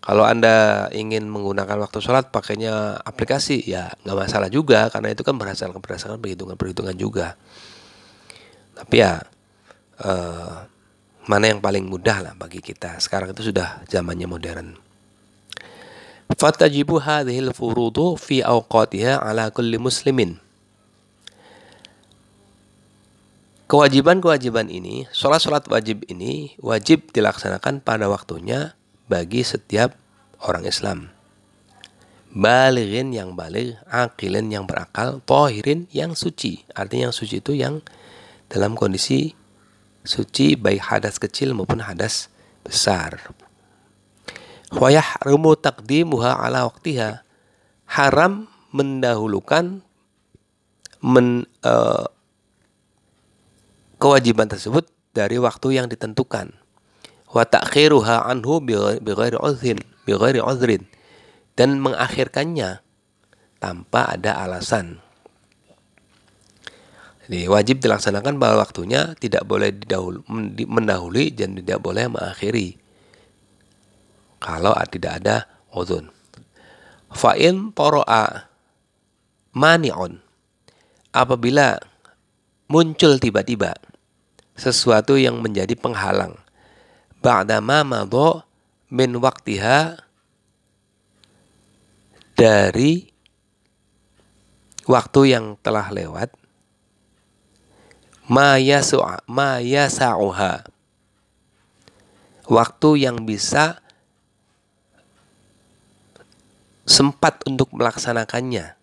kalau 0.00 0.22
anda 0.22 0.86
ingin 0.94 1.26
menggunakan 1.26 1.82
waktu 1.82 1.98
sholat 1.98 2.30
pakainya 2.30 2.98
aplikasi 3.02 3.60
ya 3.66 3.92
nggak 4.06 4.16
masalah 4.16 4.48
juga 4.48 4.88
karena 4.88 5.12
itu 5.12 5.22
kan 5.26 5.34
berdasarkan 5.36 5.78
berdasarkan 5.82 6.18
perhitungan 6.18 6.56
perhitungan 6.56 6.94
juga 6.94 7.34
tapi 8.76 9.02
ya 9.02 9.20
uh, 10.04 10.68
mana 11.26 11.50
yang 11.50 11.60
paling 11.60 11.84
mudah 11.86 12.22
lah 12.22 12.32
bagi 12.38 12.62
kita. 12.62 13.02
Sekarang 13.02 13.34
itu 13.34 13.50
sudah 13.50 13.82
zamannya 13.90 14.30
modern. 14.30 14.85
Fatajibu 16.34 16.98
hadhil 16.98 17.54
furudu 17.54 18.18
fi 18.18 18.42
awqatiha 18.42 19.22
ala 19.22 19.54
kulli 19.54 19.78
muslimin. 19.78 20.42
Kewajiban-kewajiban 23.66 24.70
ini, 24.70 25.10
sholat-sholat 25.10 25.66
wajib 25.66 26.06
ini 26.06 26.54
wajib 26.62 27.10
dilaksanakan 27.10 27.82
pada 27.82 28.06
waktunya 28.06 28.78
bagi 29.10 29.42
setiap 29.42 29.94
orang 30.42 30.66
Islam. 30.66 31.10
Balighin 32.30 33.10
yang 33.14 33.34
balik, 33.34 33.78
akilin 33.90 34.50
yang 34.50 34.70
berakal, 34.70 35.18
tohirin 35.26 35.90
yang 35.90 36.14
suci. 36.14 36.62
Artinya 36.74 37.10
yang 37.10 37.16
suci 37.16 37.42
itu 37.42 37.58
yang 37.58 37.82
dalam 38.46 38.78
kondisi 38.78 39.34
suci 40.06 40.54
baik 40.54 40.86
hadas 40.86 41.18
kecil 41.18 41.54
maupun 41.54 41.82
hadas 41.82 42.30
besar. 42.62 43.18
Wayah 44.76 45.24
rumu 45.24 45.56
takdimuha 45.56 46.36
ala 46.36 46.68
waktiha. 46.68 47.24
Haram 47.88 48.44
mendahulukan 48.76 49.80
men, 51.00 51.48
uh, 51.64 52.04
kewajiban 53.96 54.52
tersebut 54.52 54.84
dari 55.16 55.40
waktu 55.40 55.80
yang 55.80 55.88
ditentukan. 55.88 56.52
Wa 57.32 57.44
ta'khiruha 57.48 58.28
anhu 58.28 58.60
bighairi 59.00 59.40
uzrin, 59.40 59.80
bighairi 60.04 60.44
uzrin 60.44 60.84
dan 61.56 61.80
mengakhirkannya 61.80 62.84
tanpa 63.58 64.12
ada 64.12 64.44
alasan. 64.44 65.00
Jadi 67.26 67.50
wajib 67.50 67.82
dilaksanakan 67.82 68.38
pada 68.38 68.54
waktunya, 68.54 69.18
tidak 69.18 69.42
boleh 69.50 69.74
didahulu, 69.74 70.22
mendahului 70.62 71.34
dan 71.34 71.58
tidak 71.58 71.82
boleh 71.82 72.06
mengakhiri. 72.06 72.78
Kalau 74.46 74.78
tidak 74.86 75.26
ada 75.26 75.50
udhun. 75.74 76.06
Fa'in 77.10 77.74
toro'a 77.74 78.46
mani'un. 79.50 80.22
Apabila 81.10 81.82
muncul 82.70 83.18
tiba-tiba 83.18 83.74
sesuatu 84.54 85.18
yang 85.18 85.42
menjadi 85.42 85.74
penghalang. 85.74 86.38
Ba'dama 87.18 87.82
madho 87.82 88.46
min 88.86 89.18
waktiha 89.18 89.98
dari 92.38 93.10
waktu 94.86 95.34
yang 95.34 95.58
telah 95.58 95.90
lewat 95.90 96.30
ma 98.30 98.54
yasa'uha 98.60 100.54
waktu 102.46 102.90
yang 103.02 103.26
bisa 103.26 103.82
sempat 106.86 107.42
untuk 107.44 107.74
melaksanakannya 107.74 108.78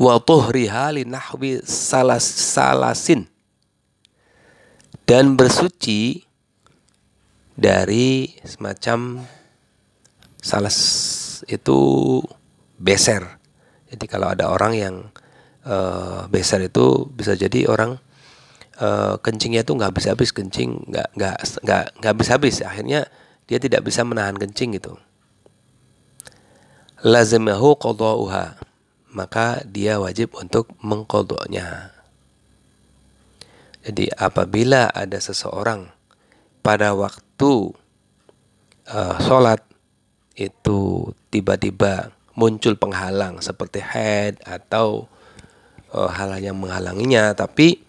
wa 0.00 0.16
tuhriha 0.18 0.96
nahwi 1.04 1.60
salas 1.62 2.24
salasin 2.24 3.28
dan 5.04 5.34
bersuci 5.36 6.24
dari 7.60 8.32
semacam 8.46 9.26
salas 10.40 10.78
itu 11.44 11.78
beser. 12.80 13.36
Jadi 13.92 14.04
kalau 14.08 14.32
ada 14.32 14.48
orang 14.48 14.72
yang 14.72 14.94
uh, 15.68 16.24
beser 16.32 16.64
itu 16.64 17.04
bisa 17.12 17.36
jadi 17.36 17.68
orang 17.68 18.00
uh, 18.80 19.20
kencingnya 19.20 19.66
itu 19.66 19.76
nggak 19.76 19.92
bisa 19.92 20.16
habis 20.16 20.32
kencing, 20.32 20.88
nggak 20.88 21.08
nggak 21.12 21.36
nggak 21.66 21.84
nggak 22.00 22.14
bisa 22.16 22.30
habis. 22.40 22.56
Akhirnya 22.64 23.04
dia 23.50 23.58
tidak 23.58 23.82
bisa 23.82 24.06
menahan 24.06 24.38
kencing 24.38 24.78
itu. 24.78 24.94
Lazimahu 27.02 27.74
qada'uha. 27.74 28.62
Maka 29.10 29.66
dia 29.66 29.98
wajib 29.98 30.38
untuk 30.38 30.70
mengkodoknya. 30.78 31.90
Jadi 33.82 34.06
apabila 34.14 34.86
ada 34.94 35.18
seseorang 35.18 35.90
pada 36.62 36.94
waktu 36.94 37.74
uh, 38.86 39.16
sholat 39.18 39.66
itu 40.38 41.10
tiba-tiba 41.34 42.14
muncul 42.38 42.78
penghalang 42.78 43.42
seperti 43.42 43.82
head 43.82 44.38
atau 44.46 45.10
uh, 45.90 46.06
hal 46.06 46.38
yang 46.38 46.54
menghalanginya, 46.54 47.34
tapi 47.34 47.82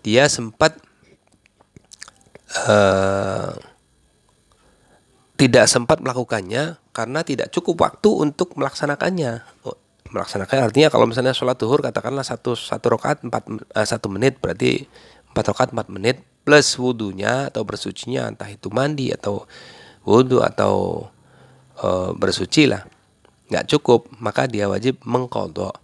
dia 0.00 0.32
sempat 0.32 0.80
uh, 2.64 3.52
tidak 5.38 5.70
sempat 5.70 6.02
melakukannya 6.02 6.82
karena 6.90 7.22
tidak 7.22 7.54
cukup 7.54 7.86
waktu 7.86 8.10
untuk 8.10 8.58
melaksanakannya. 8.58 9.46
Oh, 9.62 9.78
melaksanakan 10.10 10.66
artinya 10.66 10.90
kalau 10.90 11.06
misalnya 11.06 11.30
sholat 11.30 11.54
duhur 11.60 11.78
katakanlah 11.78 12.26
satu 12.26 12.58
satu 12.58 12.98
rakaat 12.98 13.22
empat 13.22 13.44
uh, 13.46 13.86
satu 13.86 14.10
menit 14.10 14.42
berarti 14.42 14.88
empat 15.30 15.44
rakaat 15.54 15.70
empat 15.76 15.88
menit 15.94 16.16
plus 16.42 16.74
wudhunya 16.80 17.52
atau 17.52 17.62
bersucinya 17.62 18.26
entah 18.26 18.48
itu 18.48 18.72
mandi 18.72 19.12
atau 19.12 19.44
wudhu 20.08 20.40
atau 20.40 21.04
e, 21.76 21.88
bersuci 22.16 22.64
lah. 22.64 22.88
Nggak 23.52 23.76
cukup 23.76 24.08
maka 24.16 24.48
dia 24.48 24.64
wajib 24.64 24.96
mengkodok 25.04 25.76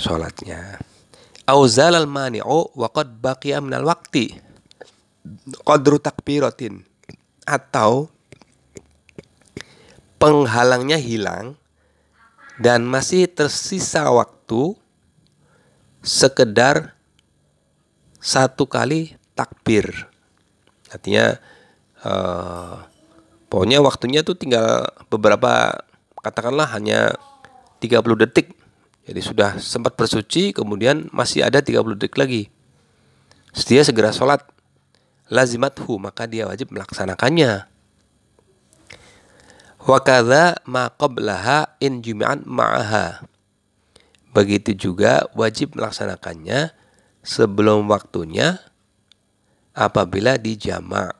sholatnya. 0.00 0.80
Auzal 1.44 2.00
al 2.00 2.08
mani'u 2.08 2.72
wa 2.72 2.88
qad 2.88 3.12
baqiya 3.20 3.60
minal 3.60 3.84
waqti. 3.84 4.32
Qadru 5.68 6.00
takbiratin. 6.00 6.80
Atau 7.44 8.08
penghalangnya 10.18 10.98
hilang 10.98 11.54
dan 12.58 12.82
masih 12.82 13.30
tersisa 13.30 14.10
waktu 14.10 14.74
sekedar 16.02 16.98
satu 18.18 18.66
kali 18.66 19.14
takbir. 19.38 20.10
Artinya 20.90 21.38
uh, 22.02 22.82
pokoknya 23.46 23.78
waktunya 23.78 24.26
tuh 24.26 24.34
tinggal 24.34 24.90
beberapa 25.06 25.78
katakanlah 26.18 26.66
hanya 26.74 27.14
30 27.78 28.02
detik. 28.26 28.58
Jadi 29.08 29.20
sudah 29.24 29.56
sempat 29.62 29.96
bersuci 29.96 30.52
kemudian 30.52 31.08
masih 31.14 31.46
ada 31.46 31.62
30 31.62 31.96
detik 31.96 32.18
lagi. 32.18 32.50
Setia 33.54 33.86
segera 33.86 34.10
sholat. 34.12 34.42
Lazimathu 35.28 36.00
maka 36.00 36.24
dia 36.24 36.48
wajib 36.48 36.72
melaksanakannya. 36.72 37.77
Wakadha 39.88 40.60
ma 40.68 40.92
qablaha 40.92 41.80
in 41.80 42.04
jumi'an 42.04 42.44
ma'aha. 42.44 43.24
Begitu 44.36 44.76
juga 44.76 45.24
wajib 45.32 45.72
melaksanakannya 45.80 46.76
sebelum 47.24 47.88
waktunya 47.88 48.60
apabila 49.72 50.36
dijamak. 50.36 51.16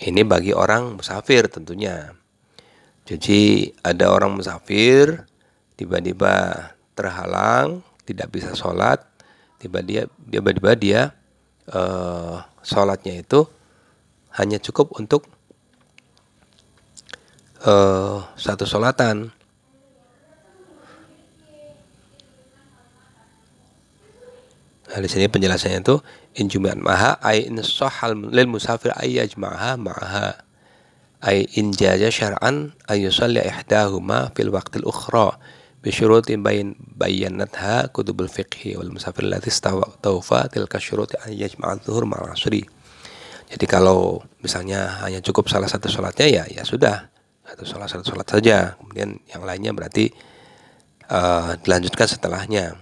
Ini 0.00 0.24
bagi 0.24 0.56
orang 0.56 0.96
musafir 0.96 1.44
tentunya. 1.52 2.16
Jadi 3.04 3.68
ada 3.84 4.08
orang 4.08 4.40
musafir 4.40 5.28
tiba-tiba 5.76 6.56
terhalang, 6.96 7.84
tidak 8.08 8.32
bisa 8.32 8.56
sholat, 8.56 9.11
tiba-tiba 9.62 9.86
dia 9.86 10.02
tiba-tiba 10.26 10.70
dia 10.74 11.00
uh, 11.70 12.42
sholatnya 12.66 13.22
itu 13.22 13.46
hanya 14.34 14.58
cukup 14.58 14.90
untuk 14.98 15.30
uh, 17.62 18.26
satu 18.34 18.66
sholatan. 18.66 19.30
Nah, 24.92 25.00
di 25.00 25.08
sini 25.08 25.24
penjelasannya 25.24 25.80
itu 25.80 25.96
in 26.36 26.52
jumi'at 26.52 26.76
maha 26.76 27.16
ay 27.24 27.48
in 27.48 27.56
sahal 27.64 28.12
lil 28.28 28.44
musafir 28.44 28.92
ay 28.92 29.16
yajma'ha 29.22 29.80
ma'aha. 29.80 30.36
Ay 31.22 31.48
in 31.54 31.72
jaza 31.72 32.10
syar'an 32.12 32.74
ay 32.90 33.06
yusalli 33.06 33.40
ihdahuma 33.40 34.34
fil 34.36 34.50
waqtil 34.52 34.84
ukhra 34.84 35.38
bi 35.82 35.90
syurutin 35.90 36.46
bayin 36.46 36.78
bayanatha 36.78 37.90
kutubul 37.90 38.30
fiqhi 38.30 38.78
wal 38.78 38.94
musafir 38.94 39.26
allati 39.26 39.50
tawfa 39.98 40.46
tilka 40.46 40.78
syuruti 40.78 41.18
ay 41.26 41.42
yajma'a 41.42 41.82
dhuhur 41.82 42.06
ma'al 42.06 42.30
asri. 42.38 42.62
Jadi 43.50 43.66
kalau 43.66 44.22
misalnya 44.40 45.02
hanya 45.02 45.18
cukup 45.18 45.50
salah 45.50 45.66
satu 45.66 45.90
sholatnya 45.90 46.26
ya 46.30 46.44
ya 46.46 46.62
sudah 46.62 47.10
satu 47.42 47.66
sholat 47.66 47.90
satu 47.90 48.14
sholat 48.14 48.24
saja 48.30 48.78
kemudian 48.78 49.18
yang 49.28 49.42
lainnya 49.42 49.74
berarti 49.74 50.14
uh, 51.10 51.58
dilanjutkan 51.60 52.06
setelahnya. 52.06 52.78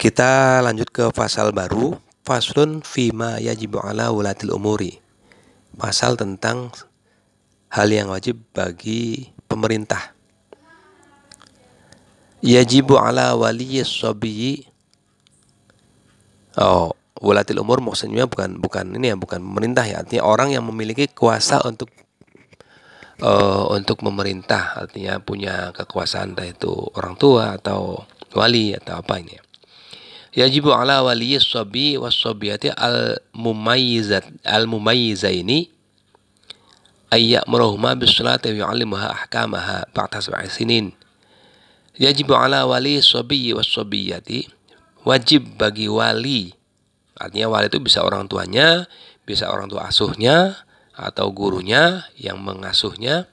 Kita 0.00 0.64
lanjut 0.64 0.88
ke 0.88 1.12
pasal 1.12 1.52
baru, 1.52 1.92
faslun 2.24 2.80
fima 2.80 3.36
yajibu 3.36 3.84
ala 3.84 4.08
wulatil 4.08 4.56
umuri. 4.56 5.09
Pasal 5.80 6.12
tentang 6.20 6.68
hal 7.72 7.88
yang 7.88 8.12
wajib 8.12 8.36
bagi 8.52 9.32
pemerintah. 9.48 10.12
Yajibu 12.44 13.00
ala 13.00 13.32
wali 13.32 13.80
sobiyi. 13.80 14.68
Oh, 16.60 16.92
wulatil 17.16 17.64
umur 17.64 17.80
maksudnya 17.80 18.28
bukan 18.28 18.60
bukan 18.60 18.92
ini 19.00 19.12
ya, 19.12 19.16
bukan 19.16 19.40
pemerintah 19.40 19.88
ya. 19.88 20.04
Artinya 20.04 20.28
orang 20.28 20.52
yang 20.52 20.68
memiliki 20.68 21.08
kuasa 21.08 21.64
untuk 21.64 21.88
uh, 23.24 23.72
untuk 23.72 24.04
memerintah, 24.04 24.84
artinya 24.84 25.16
punya 25.16 25.72
kekuasaan 25.72 26.36
entah 26.36 26.44
itu 26.44 26.92
orang 26.92 27.16
tua 27.16 27.56
atau 27.56 28.04
wali 28.36 28.76
atau 28.76 29.00
apa 29.00 29.16
ini. 29.16 29.40
Ya 29.40 29.49
yajibu 30.36 30.70
ala 30.74 31.02
waliyyi 31.02 31.42
sabi 31.42 31.98
was 31.98 32.14
sabiyati 32.14 32.70
al 32.74 33.18
mumayyizat 33.34 34.26
al 34.46 34.70
mumayyizaini 34.70 35.70
ay 37.10 37.34
ya'muruhuma 37.34 37.98
bis 37.98 38.14
salati 38.14 38.54
wa 38.54 38.66
yu'allimuha 38.66 39.08
ahkamaha 39.10 39.90
ba'da 39.90 40.22
sab'i 40.22 40.46
sinin 40.46 40.94
yajibu 41.98 42.38
ala 42.38 42.64
wali 42.70 43.02
sabi 43.02 43.50
was 43.50 43.66
sabiyati 43.66 44.60
wajib 45.04 45.56
bagi 45.56 45.88
wali. 45.88 46.52
Artinya 47.20 47.52
wali 47.52 47.68
itu 47.68 47.80
bisa 47.80 48.00
orang 48.00 48.28
tuanya 48.28 48.88
bisa 49.28 49.52
orang 49.52 49.68
tua 49.68 49.88
asuhnya 49.88 50.64
atau 50.96 51.28
gurunya 51.32 52.08
yang 52.16 52.40
mengasuhnya. 52.40 53.28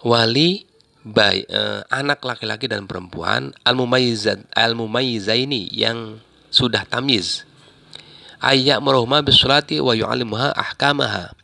Wali 0.00 0.67
baik 1.08 1.48
eh, 1.48 1.80
anak 1.88 2.20
laki-laki 2.20 2.68
dan 2.68 2.84
perempuan 2.84 3.56
al 3.64 3.74
mumayyizat 3.80 4.44
al 4.52 4.76
mumayyizaini 4.76 5.72
yang 5.72 6.20
sudah 6.52 6.84
tamiz 6.84 7.48
ayat 8.44 8.78
merohma 8.78 9.24
bisolati 9.24 9.82
wa 9.82 9.96
yu'allimuha 9.96 10.54
ahkamaha. 10.54 11.34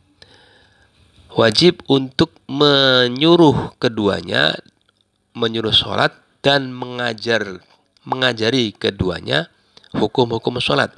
Wajib 1.35 1.83
untuk 1.91 2.31
menyuruh 2.47 3.75
keduanya 3.83 4.55
menyuruh 5.35 5.75
sholat 5.75 6.15
dan 6.47 6.71
mengajar 6.71 7.59
mengajari 8.07 8.71
keduanya 8.71 9.51
hukum-hukum 9.91 10.63
sholat 10.63 10.95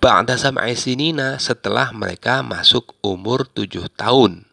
Ba'da 0.00 0.38
sam'i 0.38 0.78
sinina 0.78 1.36
setelah 1.42 1.90
mereka 1.90 2.46
masuk 2.46 2.94
umur 3.02 3.44
tujuh 3.50 3.90
tahun 3.98 4.49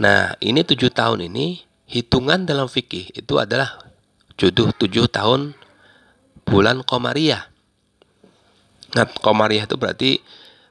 Nah, 0.00 0.32
ini 0.40 0.64
tujuh 0.64 0.88
tahun 0.88 1.28
ini 1.28 1.60
hitungan 1.84 2.48
dalam 2.48 2.72
fikih 2.72 3.12
itu 3.12 3.36
adalah 3.36 3.84
jodoh 4.40 4.72
tujuh 4.72 5.12
tahun 5.12 5.52
bulan 6.48 6.80
Komariah. 6.88 7.44
Nah, 8.96 9.04
Komariah 9.20 9.68
itu 9.68 9.76
berarti 9.76 10.24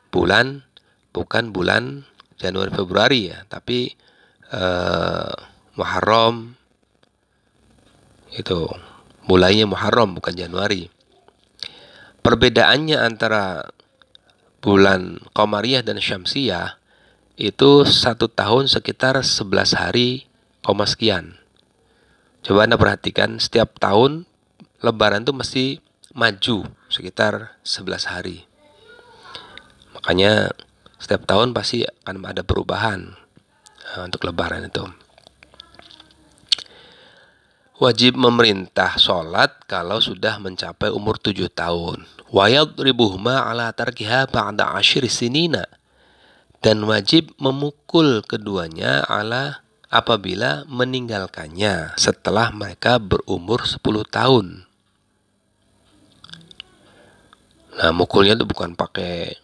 bulan 0.10 0.66
bukan 1.14 1.54
bulan 1.54 2.10
Januari 2.42 2.74
Februari 2.74 3.30
ya, 3.30 3.46
tapi 3.46 3.94
eh, 4.50 5.34
Muharram 5.78 6.58
itu 8.34 8.66
mulainya 9.30 9.70
Muharram 9.70 10.18
bukan 10.18 10.34
Januari. 10.34 10.90
Perbedaannya 12.26 12.98
antara 12.98 13.62
bulan 14.58 15.22
Qamariyah 15.38 15.86
dan 15.86 16.02
Syamsiyah 16.02 16.79
itu 17.40 17.88
satu 17.88 18.28
tahun 18.28 18.68
sekitar 18.68 19.16
11 19.24 19.80
hari 19.80 20.28
koma 20.60 20.84
sekian. 20.84 21.40
Coba 22.44 22.68
Anda 22.68 22.76
perhatikan 22.76 23.40
setiap 23.40 23.80
tahun 23.80 24.30
Lebaran 24.80 25.28
itu 25.28 25.36
mesti 25.36 25.66
maju 26.16 26.64
sekitar 26.88 27.60
11 27.68 28.12
hari. 28.16 28.48
Makanya 29.92 30.56
setiap 30.96 31.28
tahun 31.28 31.52
pasti 31.52 31.84
akan 31.84 32.24
ada 32.24 32.48
perubahan 32.48 33.12
uh, 33.92 34.08
untuk 34.08 34.24
lebaran 34.24 34.72
itu. 34.72 34.88
Wajib 37.80 38.16
memerintah 38.16 38.96
sholat 38.96 39.68
kalau 39.68 40.00
sudah 40.00 40.40
mencapai 40.40 40.92
umur 40.96 41.20
tujuh 41.20 41.52
tahun. 41.52 42.08
ribuhma 42.80 43.52
ala 43.52 43.76
tarkiha 43.76 44.32
ba'da 44.32 44.80
ashir 44.80 45.04
sinina. 45.12 45.68
Dan 46.60 46.84
wajib 46.84 47.32
memukul 47.40 48.20
keduanya 48.28 49.08
ala 49.08 49.64
apabila 49.90 50.68
meninggalkannya 50.68 51.96
setelah 51.96 52.52
mereka 52.52 53.00
berumur 53.00 53.64
10 53.64 53.80
tahun. 54.06 54.68
Nah, 57.80 57.96
mukulnya 57.96 58.36
itu 58.36 58.44
bukan 58.44 58.76
pakai 58.76 59.40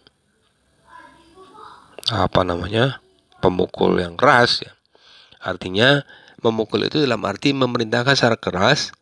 apa 2.12 2.40
namanya 2.46 3.00
pemukul 3.40 3.96
yang 3.98 4.14
keras 4.14 4.60
ya. 4.60 4.76
Artinya 5.40 6.04
memukul 6.44 6.84
itu 6.86 7.00
dalam 7.00 7.24
arti 7.24 7.56
memerintahkan 7.56 8.12
secara 8.12 8.36
keras 8.36 8.92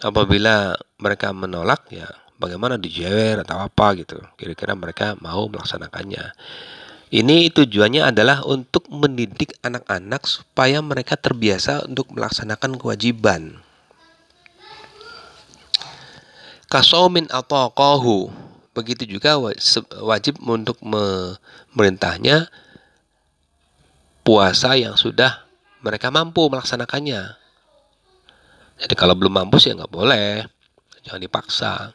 apabila 0.00 0.78
mereka 1.02 1.34
menolak 1.34 1.90
ya 1.90 2.08
bagaimana 2.38 2.78
dijewer 2.78 3.42
atau 3.42 3.58
apa 3.58 3.98
gitu. 3.98 4.22
Kira-kira 4.38 4.78
mereka 4.78 5.18
mau 5.20 5.50
melaksanakannya. 5.50 6.32
Ini 7.14 7.54
tujuannya 7.54 8.10
adalah 8.10 8.42
untuk 8.42 8.90
mendidik 8.90 9.54
anak-anak 9.62 10.26
supaya 10.26 10.82
mereka 10.82 11.14
terbiasa 11.14 11.86
untuk 11.86 12.10
melaksanakan 12.10 12.74
kewajiban. 12.74 13.62
Kasaumin 16.66 17.30
atau 17.30 17.70
kohu 17.70 18.34
Begitu 18.74 19.06
juga 19.06 19.38
wajib 20.02 20.42
untuk 20.42 20.82
memerintahnya 20.82 22.50
puasa 24.26 24.74
yang 24.74 24.98
sudah 24.98 25.46
mereka 25.78 26.10
mampu 26.10 26.50
melaksanakannya. 26.50 27.38
Jadi 28.82 28.94
kalau 28.98 29.14
belum 29.14 29.30
mampu 29.30 29.62
sih 29.62 29.70
nggak 29.70 29.94
boleh, 29.94 30.42
jangan 31.06 31.22
dipaksa. 31.22 31.94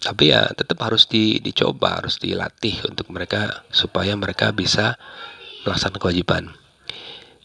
Tapi 0.00 0.30
ya 0.30 0.46
tetap 0.54 0.78
harus 0.84 1.08
di, 1.08 1.42
dicoba, 1.42 1.98
harus 1.98 2.20
dilatih 2.22 2.86
untuk 2.86 3.10
mereka 3.10 3.66
supaya 3.72 4.14
mereka 4.14 4.52
bisa 4.54 4.94
melaksanakan 5.66 6.00
kewajiban. 6.00 6.44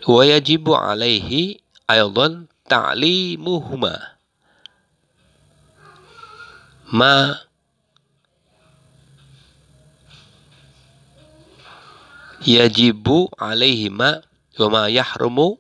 Wa 0.06 0.24
yajibu 0.26 0.78
alaihi 0.78 1.62
aydan 1.90 2.50
ta'limuhuma 2.70 4.22
ma 6.92 7.40
yajibu 12.44 13.32
alaihima 13.38 14.26
wa 14.60 14.68
ma 14.68 14.84
yahrumu 14.92 15.56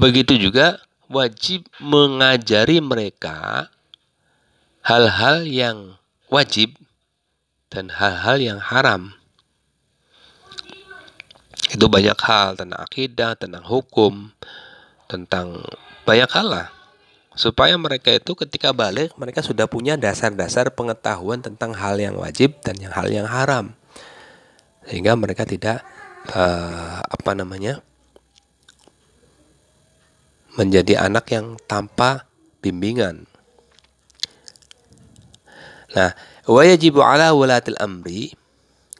begitu 0.00 0.34
juga 0.40 0.82
wajib 1.06 1.68
mengajari 1.78 2.82
mereka 2.82 3.68
hal-hal 4.84 5.48
yang 5.48 5.96
wajib 6.28 6.76
dan 7.72 7.88
hal-hal 7.90 8.36
yang 8.38 8.60
haram 8.60 9.16
itu 11.72 11.90
banyak 11.90 12.14
hal 12.22 12.54
tentang 12.54 12.78
akidah, 12.78 13.34
tentang 13.34 13.66
hukum, 13.66 14.30
tentang 15.10 15.64
banyak 16.06 16.30
hal 16.30 16.46
lah. 16.46 16.68
Supaya 17.34 17.74
mereka 17.74 18.14
itu 18.14 18.38
ketika 18.38 18.70
balik 18.70 19.10
mereka 19.18 19.42
sudah 19.42 19.66
punya 19.66 19.98
dasar-dasar 19.98 20.70
pengetahuan 20.70 21.42
tentang 21.42 21.74
hal 21.74 21.98
yang 21.98 22.14
wajib 22.14 22.62
dan 22.62 22.78
yang 22.78 22.94
hal 22.94 23.10
yang 23.10 23.26
haram 23.26 23.74
sehingga 24.84 25.16
mereka 25.16 25.48
tidak 25.48 25.80
uh, 26.30 27.00
apa 27.00 27.32
namanya 27.32 27.80
menjadi 30.54 31.02
anak 31.02 31.26
yang 31.34 31.58
tanpa 31.66 32.30
bimbingan. 32.62 33.26
Nah, 35.94 36.10
wajibu 36.50 37.00
ala 37.00 37.30
walatil 37.30 37.78
amri 37.78 38.34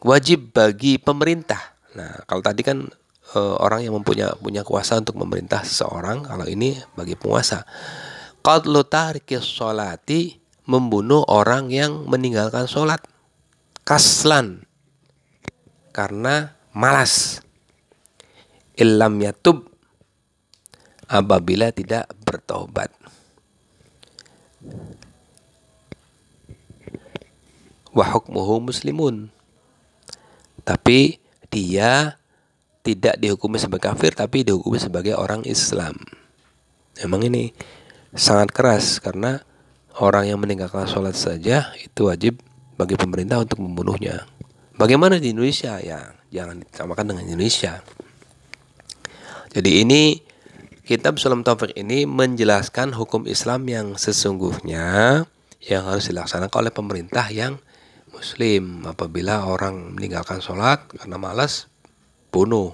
wajib 0.04 0.54
bagi 0.54 1.00
pemerintah. 1.00 1.74
Nah, 1.98 2.22
kalau 2.28 2.42
tadi 2.44 2.62
kan 2.62 2.86
e, 3.34 3.38
orang 3.38 3.82
yang 3.82 3.98
mempunyai 3.98 4.36
punya 4.38 4.62
kuasa 4.62 5.00
untuk 5.00 5.18
memerintah 5.18 5.66
seseorang, 5.66 6.22
kalau 6.22 6.46
ini 6.46 6.78
bagi 6.94 7.18
penguasa. 7.18 7.66
Qadlu 8.44 8.84
tarikis 8.84 9.42
sholati 9.42 10.36
membunuh 10.68 11.24
orang 11.26 11.72
yang 11.72 12.04
meninggalkan 12.04 12.68
sholat. 12.68 13.00
Kaslan 13.84 14.64
karena 15.92 16.56
malas. 16.72 17.40
Illam 18.74 19.22
yatub 19.22 19.70
apabila 21.06 21.70
tidak 21.70 22.10
bertobat. 22.26 22.90
Wahukmuhu 27.94 28.68
muslimun. 28.68 29.30
Tapi 30.66 31.22
dia 31.48 32.18
tidak 32.84 33.16
dihukumi 33.16 33.56
sebagai 33.56 33.94
kafir 33.94 34.12
tapi 34.12 34.44
dihukumi 34.44 34.76
sebagai 34.76 35.16
orang 35.16 35.46
Islam. 35.48 35.96
Memang 37.00 37.24
ini 37.26 37.54
sangat 38.14 38.52
keras 38.52 39.00
karena 39.00 39.40
orang 39.98 40.28
yang 40.28 40.38
meninggalkan 40.38 40.86
sholat 40.86 41.14
saja 41.14 41.72
itu 41.80 42.10
wajib 42.10 42.38
bagi 42.74 42.98
pemerintah 42.98 43.40
untuk 43.40 43.62
membunuhnya. 43.62 44.26
Bagaimana 44.74 45.22
di 45.22 45.30
Indonesia? 45.30 45.78
Ya, 45.78 46.18
jangan 46.34 46.66
disamakan 46.66 47.14
dengan 47.14 47.24
Indonesia. 47.30 47.80
Jadi 49.54 49.86
ini 49.86 50.18
kitab 50.82 51.22
Sulam 51.22 51.46
Taufik 51.46 51.78
ini 51.78 52.10
menjelaskan 52.10 52.90
hukum 52.98 53.30
Islam 53.30 53.70
yang 53.70 53.86
sesungguhnya 53.94 55.22
yang 55.64 55.82
harus 55.86 56.10
dilaksanakan 56.10 56.68
oleh 56.68 56.74
pemerintah 56.74 57.30
yang 57.30 57.62
muslim 58.24 58.88
apabila 58.88 59.44
orang 59.44 59.92
meninggalkan 59.92 60.40
sholat 60.40 60.80
karena 60.96 61.20
malas 61.20 61.68
bunuh. 62.32 62.72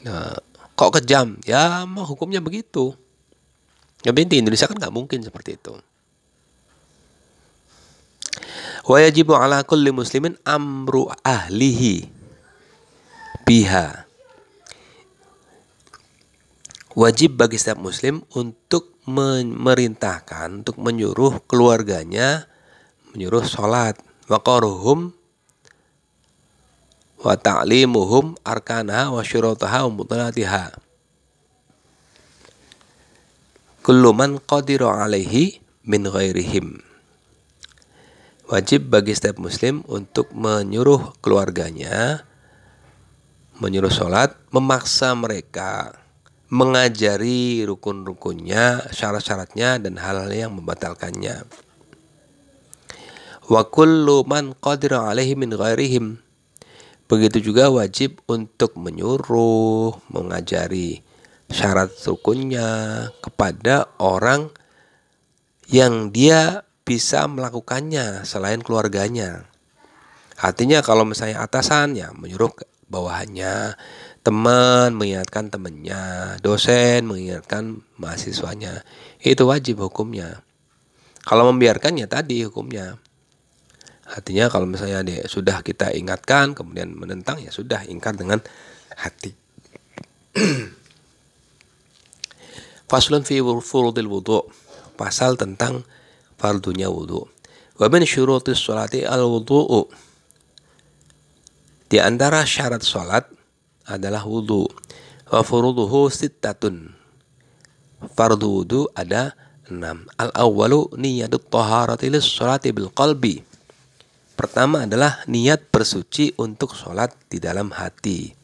Nah, 0.00 0.32
kok 0.72 0.96
kejam? 0.96 1.36
Ya, 1.44 1.84
mah 1.84 2.08
hukumnya 2.08 2.40
begitu. 2.40 2.96
Tapi 4.00 4.24
di 4.24 4.40
Indonesia 4.40 4.64
kan 4.64 4.80
nggak 4.80 4.96
mungkin 4.96 5.20
seperti 5.20 5.60
itu. 5.60 5.76
Wa 8.88 8.96
yajibu 8.96 9.36
ala 9.36 9.60
kulli 9.60 9.92
muslimin 9.92 10.40
amru 10.40 11.12
ahlihi 11.20 12.08
biha. 13.44 14.08
Wajib 16.96 17.36
bagi 17.36 17.60
setiap 17.60 17.76
muslim 17.76 18.24
untuk 18.32 18.96
memerintahkan, 19.04 20.64
untuk 20.64 20.80
menyuruh 20.80 21.44
keluarganya 21.44 22.48
menyuruh 23.12 23.44
sholat. 23.44 23.96
Wa 24.26 24.40
qaruhum 24.40 25.12
wa 27.22 27.34
ta'limuhum 27.38 28.34
arkanaha 28.42 29.14
wa 29.14 29.22
syurutaha 29.22 29.86
wa 29.86 30.02
mutalatiha. 30.02 30.74
Kullu 33.82 34.10
man 34.14 34.38
qadiru 34.42 34.90
alaihi 34.90 35.60
min 35.86 36.06
ghairihim. 36.06 36.80
Wajib 38.50 38.92
bagi 38.92 39.16
setiap 39.16 39.40
muslim 39.40 39.80
untuk 39.88 40.30
menyuruh 40.36 41.16
keluarganya 41.24 42.26
menyuruh 43.62 43.94
sholat, 43.94 44.34
memaksa 44.50 45.14
mereka 45.14 45.94
mengajari 46.50 47.62
rukun-rukunnya, 47.64 48.90
syarat-syaratnya 48.90 49.78
dan 49.78 49.96
hal-hal 49.96 50.28
yang 50.34 50.52
membatalkannya. 50.52 51.46
Wa 53.50 53.66
kullu 53.66 54.22
man 54.22 54.54
qadira 54.54 55.10
alaihi 55.10 55.34
min 55.34 55.50
ghairihim. 55.50 56.22
Begitu 57.10 57.52
juga 57.52 57.68
wajib 57.68 58.22
untuk 58.30 58.78
menyuruh, 58.78 59.98
mengajari 60.08 61.02
syarat 61.52 61.92
rukunnya 62.08 63.10
kepada 63.20 63.90
orang 64.00 64.48
yang 65.68 66.08
dia 66.14 66.64
bisa 66.86 67.28
melakukannya 67.28 68.24
selain 68.24 68.62
keluarganya. 68.64 69.44
Artinya 70.38 70.80
kalau 70.80 71.02
misalnya 71.02 71.42
atasan 71.44 71.98
ya 71.98 72.14
menyuruh 72.14 72.50
bawahannya, 72.88 73.74
teman 74.22 74.94
mengingatkan 74.94 75.50
temannya, 75.50 76.38
dosen 76.40 77.10
mengingatkan 77.10 77.82
mahasiswanya. 77.98 78.86
Itu 79.18 79.50
wajib 79.50 79.82
hukumnya. 79.82 80.46
Kalau 81.26 81.50
membiarkannya 81.50 82.06
tadi 82.06 82.46
hukumnya. 82.46 83.01
Artinya 84.12 84.52
kalau 84.52 84.68
misalnya 84.68 85.00
dia 85.00 85.24
sudah 85.24 85.64
kita 85.64 85.96
ingatkan 85.96 86.52
kemudian 86.52 86.92
menentang 86.92 87.40
ya 87.40 87.48
sudah 87.48 87.88
ingkar 87.88 88.12
dengan 88.12 88.44
hati. 88.92 89.32
Faslun 92.92 93.24
fi 93.24 93.40
furudil 93.40 94.04
wudu. 94.04 94.44
Pasal 95.00 95.40
tentang 95.40 95.80
fardunya 96.36 96.92
wudu. 96.92 97.24
Wa 97.80 97.88
min 97.88 98.04
syurutis 98.04 98.60
sholati 98.60 99.08
al 99.08 99.24
wudu'u. 99.24 99.88
Di 101.88 101.96
antara 101.96 102.44
syarat 102.44 102.84
salat 102.84 103.24
adalah 103.88 104.28
wudu. 104.28 104.68
Wa 105.32 105.40
furuduhu 105.40 106.12
sittatun. 106.12 106.92
Fardu 108.12 108.60
wudu 108.60 108.92
ada 108.92 109.32
enam. 109.72 110.04
Al-awwalu 110.20 110.92
niyatut 111.00 111.48
taharati 111.48 112.12
lis 112.12 112.28
sholati 112.28 112.76
bil 112.76 112.92
qalbi. 112.92 113.40
Pertama 114.42 114.90
adalah 114.90 115.22
niat 115.30 115.70
bersuci 115.70 116.34
untuk 116.34 116.74
sholat 116.74 117.14
di 117.30 117.38
dalam 117.38 117.70
hati. 117.70 118.34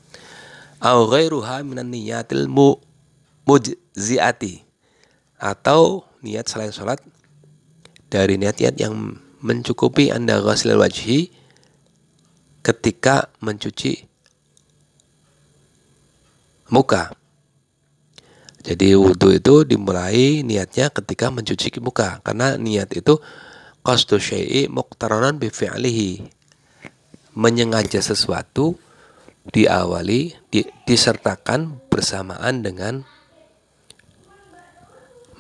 Minan 1.67 1.91
niyatil 1.91 2.47
mu 2.47 2.79
mujziati. 3.43 4.63
Atau 5.43 6.07
niat 6.23 6.47
selain 6.47 6.71
sholat 6.71 7.03
dari 8.15 8.39
niat-niat 8.39 8.79
yang 8.79 8.95
mencukupi 9.43 10.15
anda 10.15 10.39
ghasil 10.39 10.79
wajhi 10.79 11.35
ketika 12.63 13.27
mencuci 13.43 14.07
muka. 16.71 17.11
Jadi 18.63 18.95
wudhu 18.95 19.35
itu 19.35 19.67
dimulai 19.67 20.47
niatnya 20.47 20.95
ketika 20.95 21.35
mencuci 21.35 21.75
muka 21.83 22.23
karena 22.23 22.55
niat 22.55 22.95
itu 22.95 23.19
qasdu 23.83 24.19
syai'i 24.21 24.67
muqtaranan 24.71 25.39
bi 25.39 25.49
fi'lihi. 25.53 26.25
Menyengaja 27.39 28.03
sesuatu 28.03 28.75
diawali 29.49 30.35
di, 30.51 30.67
disertakan 30.85 31.79
bersamaan 31.89 32.61
dengan 32.67 33.07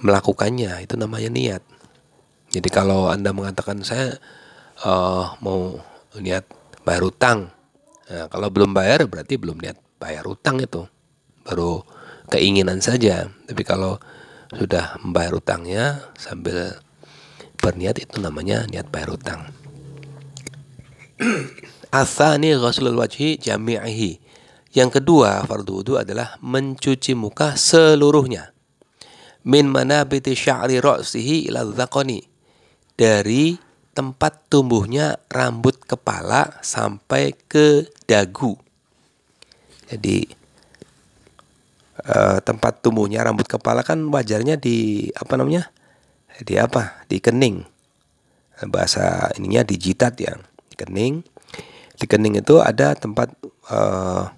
melakukannya 0.01 0.87
itu 0.87 0.95
namanya 0.95 1.31
niat. 1.31 1.63
Jadi 2.49 2.69
kalau 2.73 3.13
anda 3.13 3.35
mengatakan 3.35 3.83
saya 3.85 4.17
uh, 4.87 5.37
mau 5.45 5.77
niat 6.17 6.49
bayar 6.87 7.03
utang, 7.05 7.39
nah, 8.09 8.27
kalau 8.33 8.49
belum 8.49 8.73
bayar 8.73 9.05
berarti 9.05 9.37
belum 9.37 9.61
niat 9.61 9.77
bayar 10.01 10.25
utang 10.25 10.63
itu 10.63 10.87
baru 11.45 11.85
keinginan 12.33 12.81
saja. 12.81 13.29
Tapi 13.45 13.63
kalau 13.67 14.01
sudah 14.57 14.97
membayar 15.05 15.37
utangnya 15.37 16.09
sambil 16.17 16.81
berniat 17.59 17.99
itu 18.01 18.23
namanya 18.23 18.65
niat 18.71 18.89
bayar 18.89 19.15
utang. 19.15 19.41
Asani 21.91 22.55
ghuslul 22.61 22.97
wajhi 22.97 23.37
jami'ihi. 23.39 24.23
Yang 24.77 25.01
kedua 25.01 25.43
fardu 25.49 25.83
wudu 25.83 25.95
adalah 25.99 26.39
mencuci 26.45 27.17
muka 27.19 27.59
seluruhnya. 27.59 28.55
Min 29.49 29.67
manabiti 29.67 30.37
sya'ri 30.37 30.79
ra'sihi 30.79 31.49
ila 31.49 31.67
dzaqani. 31.67 32.21
Dari 32.99 33.57
tempat 33.97 34.47
tumbuhnya 34.47 35.19
rambut 35.27 35.83
kepala 35.83 36.63
sampai 36.63 37.35
ke 37.35 37.91
dagu. 38.07 38.55
Jadi 39.89 40.29
uh, 42.07 42.39
tempat 42.45 42.85
tumbuhnya 42.85 43.25
rambut 43.25 43.49
kepala 43.49 43.83
kan 43.83 43.99
wajarnya 44.13 44.61
di 44.61 45.09
apa 45.17 45.35
namanya 45.35 45.73
di 46.43 46.55
apa? 46.59 47.03
Di 47.11 47.19
kening. 47.19 47.67
Bahasa 48.71 49.31
ininya 49.39 49.63
di 49.67 49.79
jitat 49.79 50.15
ya. 50.19 50.35
Kening. 50.79 51.23
Di 51.99 52.07
kening 52.07 52.39
itu 52.39 52.63
ada 52.63 52.95
tempat 52.95 53.35
uh, 53.71 54.31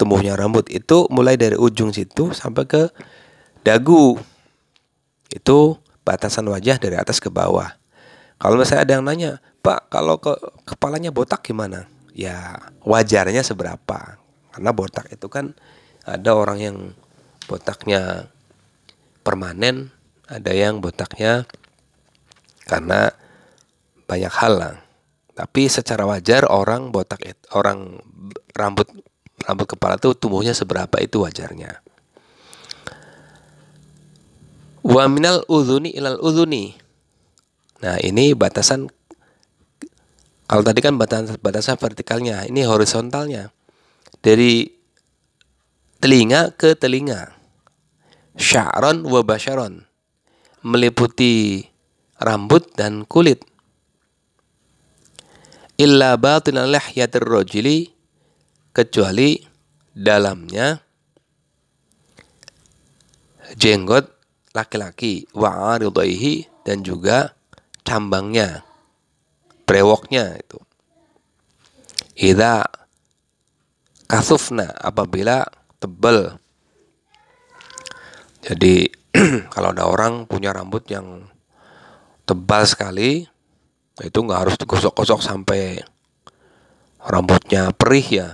tumbuhnya 0.00 0.36
rambut. 0.36 0.68
Itu 0.72 1.08
mulai 1.12 1.36
dari 1.36 1.56
ujung 1.56 1.92
situ 1.92 2.32
sampai 2.32 2.64
ke 2.64 2.82
dagu. 3.64 4.16
Itu 5.28 5.80
batasan 6.04 6.48
wajah 6.48 6.80
dari 6.80 6.96
atas 6.96 7.20
ke 7.20 7.28
bawah. 7.28 7.76
Kalau 8.40 8.58
misalnya 8.58 8.82
ada 8.82 8.92
yang 8.98 9.04
nanya 9.06 9.30
pak 9.62 9.86
kalau 9.86 10.18
ke 10.18 10.34
kepalanya 10.66 11.14
botak 11.14 11.46
gimana? 11.46 11.86
Ya 12.12 12.58
wajarnya 12.82 13.46
seberapa. 13.46 14.18
Karena 14.52 14.70
botak 14.74 15.08
itu 15.14 15.30
kan 15.30 15.56
ada 16.02 16.34
orang 16.34 16.58
yang 16.60 16.76
botaknya 17.46 18.28
permanen, 19.22 19.94
ada 20.32 20.52
yang 20.56 20.80
botaknya 20.80 21.44
karena 22.64 23.12
banyak 24.08 24.32
hal 24.32 24.52
lah. 24.56 24.74
Tapi 25.32 25.68
secara 25.68 26.08
wajar 26.08 26.48
orang 26.48 26.92
botak 26.92 27.20
orang 27.52 28.00
rambut 28.52 28.88
rambut 29.44 29.66
kepala 29.76 30.00
itu 30.00 30.12
tumbuhnya 30.16 30.56
seberapa 30.56 30.96
itu 31.00 31.20
wajarnya. 31.20 31.80
Wa 34.82 35.04
minal 35.08 35.44
udhuni 35.48 35.92
ilal 35.92 36.20
udhuni. 36.20 36.74
Nah, 37.82 37.98
ini 38.00 38.32
batasan 38.32 38.88
kalau 40.46 40.62
tadi 40.62 40.84
kan 40.84 41.00
batasan 41.00 41.40
batasan 41.40 41.80
vertikalnya, 41.80 42.44
ini 42.44 42.66
horizontalnya. 42.68 43.50
Dari 44.20 44.68
telinga 46.02 46.52
ke 46.54 46.76
telinga. 46.76 47.32
Sya'ron 48.36 49.06
wa 49.06 49.24
basyaron. 49.24 49.91
Meliputi 50.62 51.66
rambut 52.22 52.70
dan 52.78 53.02
kulit. 53.06 53.42
Illa 55.78 56.14
batina 56.14 56.66
lihyatir. 56.66 57.22
Kecuali 58.72 59.36
dalamnya 59.92 60.80
jenggot 63.60 64.08
laki-laki 64.56 65.28
wa 65.36 65.76
dan 66.64 66.80
juga 66.80 67.36
cambangnya 67.84 68.64
brewoknya 69.68 70.40
itu 70.40 70.56
Ida 72.12 72.68
kasufna 74.04 74.68
apabila 74.76 75.48
tebal. 75.80 76.36
Jadi 78.44 78.92
kalau 79.54 79.76
ada 79.76 79.84
orang 79.84 80.24
punya 80.24 80.56
rambut 80.56 80.88
yang 80.88 81.28
tebal 82.24 82.64
sekali, 82.64 83.28
itu 84.00 84.18
nggak 84.18 84.40
harus 84.48 84.56
digosok-gosok 84.56 85.20
sampai 85.20 85.84
rambutnya 87.02 87.74
perih 87.76 88.06
ya. 88.08 88.28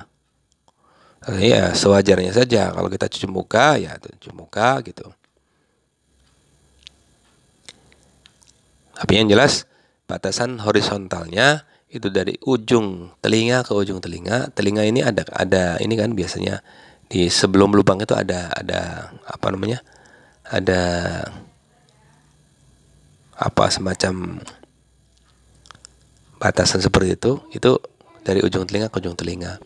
Ya 1.37 1.75
sewajarnya 1.75 2.33
saja 2.33 2.73
kalau 2.73 2.89
kita 2.89 3.11
cuci 3.11 3.27
muka 3.29 3.77
ya 3.77 3.99
cuci 3.99 4.31
muka 4.33 4.81
gitu. 4.87 5.13
Tapi 8.97 9.13
yang 9.15 9.29
jelas 9.29 9.69
batasan 10.09 10.63
horizontalnya 10.63 11.69
itu 11.93 12.09
dari 12.09 12.39
ujung 12.47 13.13
telinga 13.21 13.67
ke 13.67 13.77
ujung 13.77 14.01
telinga. 14.01 14.49
Telinga 14.55 14.87
ini 14.87 15.05
ada 15.05 15.27
ada 15.35 15.77
ini 15.83 15.99
kan 15.99 16.17
biasanya 16.17 16.65
di 17.09 17.29
sebelum 17.29 17.77
lubang 17.77 18.01
itu 18.01 18.15
ada 18.17 18.49
ada 18.53 19.13
apa 19.27 19.53
namanya 19.53 19.85
ada 20.49 20.83
apa 23.39 23.65
semacam 23.71 24.43
batasan 26.43 26.83
seperti 26.83 27.15
itu 27.15 27.33
itu 27.55 27.73
dari 28.27 28.43
ujung 28.43 28.67
telinga 28.67 28.91
ke 28.91 28.99
ujung 28.99 29.15
telinga 29.15 29.63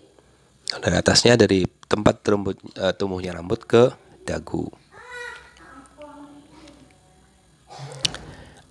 dan 0.82 0.92
atasnya 0.96 1.36
dari 1.36 1.64
tempat 1.88 2.20
rambut 2.24 2.56
uh, 2.76 2.92
tumbuhnya 2.96 3.36
rambut 3.36 3.64
ke 3.64 3.92
dagu 4.24 4.68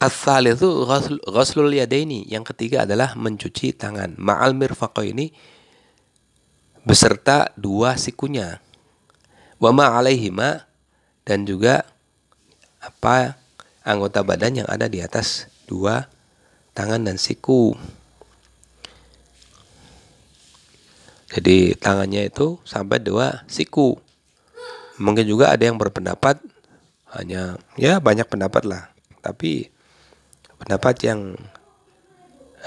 Asal 0.01 0.49
itu 0.49 0.66
ghuslul 1.30 1.78
yadaini. 1.78 2.26
Yang 2.26 2.49
ketiga 2.49 2.89
adalah 2.89 3.14
mencuci 3.14 3.70
tangan. 3.78 4.18
Ma'al 4.18 4.57
ini 5.05 5.30
beserta 6.82 7.53
dua 7.53 7.93
sikunya. 8.01 8.57
Wama 9.62 9.93
alaihima 9.93 10.66
dan 11.22 11.45
juga 11.45 11.86
apa 12.82 13.38
anggota 13.86 14.26
badan 14.26 14.66
yang 14.66 14.70
ada 14.70 14.90
di 14.90 15.02
atas 15.02 15.48
dua 15.70 16.10
tangan 16.74 17.06
dan 17.06 17.22
siku. 17.22 17.78
Jadi 21.32 21.80
tangannya 21.80 22.28
itu 22.28 22.60
sampai 22.68 23.00
dua 23.00 23.48
siku. 23.48 23.96
Mungkin 25.00 25.24
juga 25.24 25.56
ada 25.56 25.64
yang 25.64 25.80
berpendapat 25.80 26.44
hanya 27.16 27.56
ya 27.80 28.04
banyak 28.04 28.28
pendapat 28.28 28.68
lah. 28.68 28.92
Tapi 29.24 29.72
pendapat 30.60 30.96
yang 31.08 31.40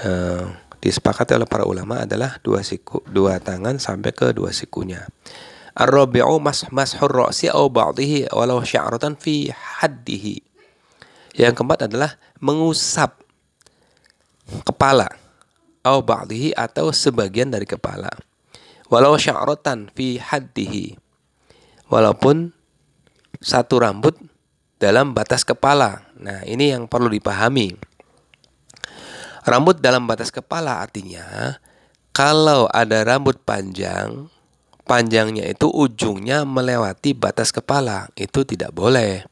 uh, 0.01 0.45
disepakati 0.81 1.37
oleh 1.37 1.49
para 1.49 1.65
ulama 1.65 2.05
adalah 2.05 2.41
dua 2.41 2.65
siku, 2.65 3.05
dua 3.05 3.37
tangan 3.37 3.77
sampai 3.77 4.11
ke 4.13 4.33
dua 4.33 4.49
sikunya. 4.49 5.05
Ar-rabi'u 5.75 6.39
mas 6.39 6.63
mashur 6.71 7.11
ra'si 7.11 7.51
aw 7.51 7.67
ba'dihi 7.67 8.31
walau 8.31 8.63
sya'ratan 8.63 9.19
fi 9.19 9.51
haddihi. 9.51 10.39
Yang 11.35 11.53
keempat 11.59 11.91
adalah 11.91 12.15
mengusap 12.39 13.19
kepala 14.63 15.11
aw 15.83 15.99
ba'dihi 15.99 16.55
atau 16.55 16.95
sebagian 16.95 17.51
dari 17.51 17.67
kepala. 17.67 18.07
Walau 18.87 19.19
sya'ratan 19.19 19.91
fi 19.91 20.15
haddihi. 20.15 20.95
Walaupun 21.91 22.55
satu 23.43 23.83
rambut 23.83 24.15
dalam 24.79 25.11
batas 25.11 25.43
kepala. 25.43 26.07
Nah, 26.15 26.41
ini 26.47 26.71
yang 26.71 26.87
perlu 26.87 27.11
dipahami. 27.11 27.75
Rambut 29.45 29.77
dalam 29.77 30.09
batas 30.09 30.33
kepala 30.33 30.81
artinya 30.81 31.59
kalau 32.15 32.65
ada 32.73 33.05
rambut 33.05 33.37
panjang 33.45 34.25
panjangnya 34.85 35.49
itu 35.49 35.67
ujungnya 35.67 36.45
melewati 36.45 37.17
batas 37.17 37.49
kepala, 37.49 38.07
itu 38.13 38.45
tidak 38.45 38.71
boleh. 38.71 39.25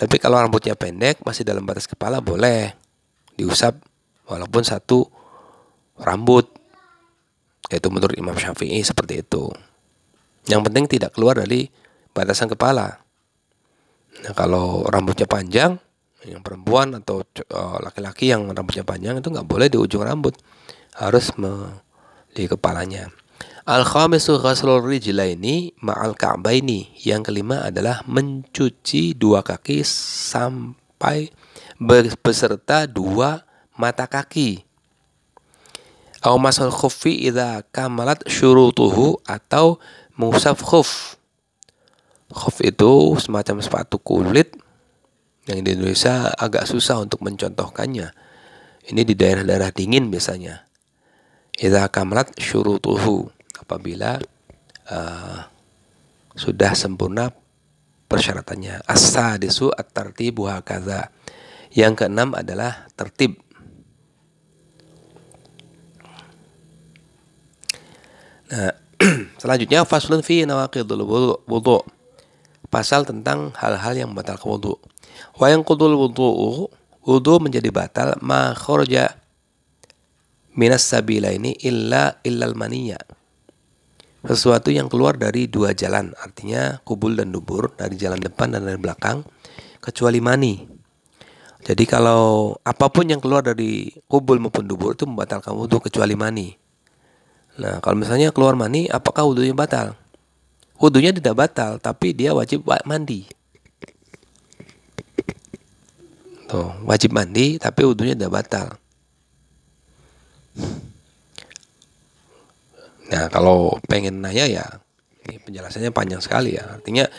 Tapi 0.00 0.16
kalau 0.16 0.40
rambutnya 0.40 0.72
pendek 0.72 1.20
masih 1.28 1.44
dalam 1.44 1.68
batas 1.68 1.84
kepala 1.84 2.24
boleh 2.24 2.72
diusap 3.36 3.76
walaupun 4.24 4.64
satu 4.64 5.04
rambut. 6.00 6.48
Itu 7.70 7.92
menurut 7.92 8.16
Imam 8.16 8.34
Syafi'i 8.34 8.80
seperti 8.82 9.22
itu. 9.22 9.52
Yang 10.48 10.60
penting 10.66 10.84
tidak 10.88 11.14
keluar 11.14 11.38
dari 11.38 11.68
batasan 12.16 12.48
kepala. 12.50 12.98
Nah, 14.24 14.32
kalau 14.34 14.82
rambutnya 14.88 15.28
panjang, 15.28 15.78
yang 16.26 16.42
perempuan 16.42 16.96
atau 16.98 17.22
eh, 17.22 17.76
laki-laki 17.84 18.32
yang 18.32 18.48
rambutnya 18.50 18.82
panjang 18.82 19.20
itu 19.20 19.28
nggak 19.30 19.46
boleh 19.46 19.68
di 19.70 19.78
ujung 19.78 20.02
rambut, 20.02 20.34
harus 20.98 21.30
di 22.32 22.44
kepalanya. 22.48 23.19
Al-khamisu 23.70 24.42
ghaslul 24.42 24.82
rijlaini 24.82 25.78
ma'al 25.78 26.18
ka'baini. 26.18 26.90
Yang 27.06 27.30
kelima 27.30 27.62
adalah 27.62 28.02
mencuci 28.02 29.14
dua 29.14 29.46
kaki 29.46 29.86
sampai 29.86 31.30
beserta 32.18 32.90
dua 32.90 33.46
mata 33.78 34.10
kaki. 34.10 34.66
Au 36.26 36.34
masal 36.42 36.74
khuffi 36.74 37.30
idza 37.30 37.62
kamalat 37.70 38.26
syurutuhu 38.26 39.22
atau 39.22 39.78
musaf 40.18 40.58
khuf. 40.66 41.14
Khuf 42.26 42.58
itu 42.66 43.14
semacam 43.22 43.62
sepatu 43.62 44.02
kulit 44.02 44.50
yang 45.46 45.62
di 45.62 45.78
Indonesia 45.78 46.34
agak 46.34 46.66
susah 46.66 47.06
untuk 47.06 47.22
mencontohkannya. 47.22 48.10
Ini 48.90 49.06
di 49.06 49.14
daerah-daerah 49.14 49.70
dingin 49.70 50.10
biasanya. 50.10 50.66
Idza 51.54 51.86
kamalat 51.86 52.34
syurutuhu 52.34 53.30
apabila 53.70 54.18
uh, 54.90 55.46
sudah 56.34 56.74
sempurna 56.74 57.30
persyaratannya. 58.10 58.82
As-sadisu 58.82 59.70
at-tartibu 59.70 60.50
hakaza. 60.50 61.14
Yang 61.70 62.02
keenam 62.02 62.34
adalah 62.34 62.90
tertib. 62.98 63.38
Nah, 68.50 68.74
selanjutnya 69.40 69.86
faslun 69.86 70.26
fi 70.26 70.42
nawaqidul 70.42 71.06
wudu. 71.46 71.86
Pasal 72.66 73.06
tentang 73.06 73.54
hal-hal 73.54 73.94
yang 73.94 74.10
batal 74.10 74.34
ke 74.34 74.46
wudu. 74.50 74.74
Wa 75.38 75.46
yang 75.46 75.62
qudul 75.62 75.94
wudu 75.94 76.66
wudu 77.06 77.34
menjadi 77.38 77.70
batal 77.70 78.18
ma 78.18 78.50
kharaja 78.50 79.14
minas 80.58 80.82
sabila 80.82 81.30
ini 81.30 81.54
illa 81.62 82.18
illal 82.26 82.58
maniyya 82.58 82.98
sesuatu 84.24 84.68
yang 84.68 84.92
keluar 84.92 85.16
dari 85.16 85.48
dua 85.48 85.72
jalan, 85.72 86.12
artinya 86.20 86.76
kubul 86.84 87.16
dan 87.16 87.32
dubur, 87.32 87.72
dari 87.72 87.96
jalan 87.96 88.20
depan 88.20 88.52
dan 88.52 88.68
dari 88.68 88.76
belakang, 88.76 89.24
kecuali 89.80 90.20
mani. 90.20 90.60
Jadi 91.60 91.84
kalau 91.84 92.56
apa 92.64 92.88
pun 92.88 93.04
yang 93.08 93.20
keluar 93.20 93.44
dari 93.44 93.92
kubul 94.08 94.40
maupun 94.40 94.64
dubur 94.64 94.96
itu 94.96 95.04
membatalkan 95.04 95.52
wudhu 95.52 95.80
kecuali 95.80 96.16
mani. 96.16 96.56
Nah 97.60 97.84
kalau 97.84 98.00
misalnya 98.00 98.32
keluar 98.32 98.56
mani, 98.56 98.88
apakah 98.88 99.28
wudhunya 99.28 99.52
batal? 99.52 99.92
Wudhunya 100.80 101.12
tidak 101.12 101.36
batal, 101.36 101.76
tapi 101.76 102.16
dia 102.16 102.32
wajib 102.32 102.64
mandi. 102.88 103.28
Tuh, 106.48 106.72
wajib 106.88 107.12
mandi, 107.12 107.60
tapi 107.60 107.84
wudhunya 107.84 108.16
tidak 108.16 108.32
batal. 108.32 108.68
Nah, 113.10 113.26
kalau 113.26 113.74
pengen 113.90 114.22
nanya 114.22 114.46
ya, 114.46 114.64
ini 115.26 115.42
penjelasannya 115.42 115.90
panjang 115.90 116.22
sekali 116.22 116.54
ya. 116.54 116.78
Artinya 116.78 117.10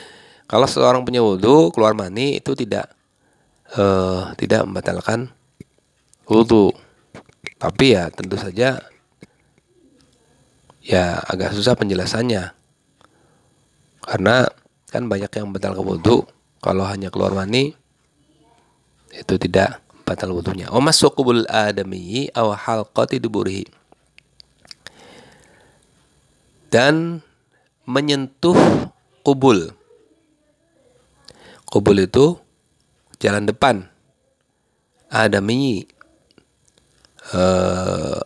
kalau 0.47 0.67
seorang 0.67 1.03
punya 1.03 1.19
wudhu 1.19 1.71
keluar 1.75 1.91
mani 1.91 2.39
itu 2.39 2.55
tidak 2.55 2.91
uh, 3.75 4.31
tidak 4.39 4.63
membatalkan 4.63 5.27
wudhu. 6.27 6.71
Tapi 7.59 7.93
ya 7.93 8.07
tentu 8.09 8.39
saja 8.39 8.79
ya 10.79 11.03
agak 11.27 11.51
susah 11.51 11.75
penjelasannya. 11.75 12.55
Karena 14.01 14.47
kan 14.87 15.07
banyak 15.11 15.31
yang 15.31 15.51
batal 15.51 15.75
wudhu 15.75 16.23
kalau 16.63 16.87
hanya 16.87 17.11
keluar 17.11 17.35
mani 17.35 17.75
itu 19.11 19.35
tidak 19.35 19.83
batal 20.07 20.31
wudhunya. 20.31 20.71
O 20.71 20.79
masukubul 20.79 21.43
adami 21.51 22.31
aw 22.31 22.55
halqati 22.55 23.19
duburihi 23.19 23.80
dan 26.71 27.19
menyentuh 27.83 28.55
kubul. 29.27 29.75
Kubul 31.67 32.07
itu 32.07 32.39
jalan 33.19 33.45
depan. 33.45 33.91
Adami 35.11 35.83
uh, 37.35 38.23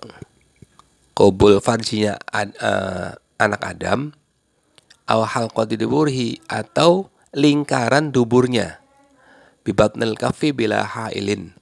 kubul 1.18 1.58
farjinya 1.58 2.22
ad, 2.30 2.54
uh, 2.62 3.18
anak 3.42 3.62
Adam. 3.66 4.14
Awal 5.06 5.50
diburihi 5.50 6.42
atau 6.50 7.14
lingkaran 7.34 8.10
duburnya. 8.10 8.82
Bibatnil 9.62 10.18
kafi 10.18 10.54
bila 10.54 10.86
hailin. 10.86 11.54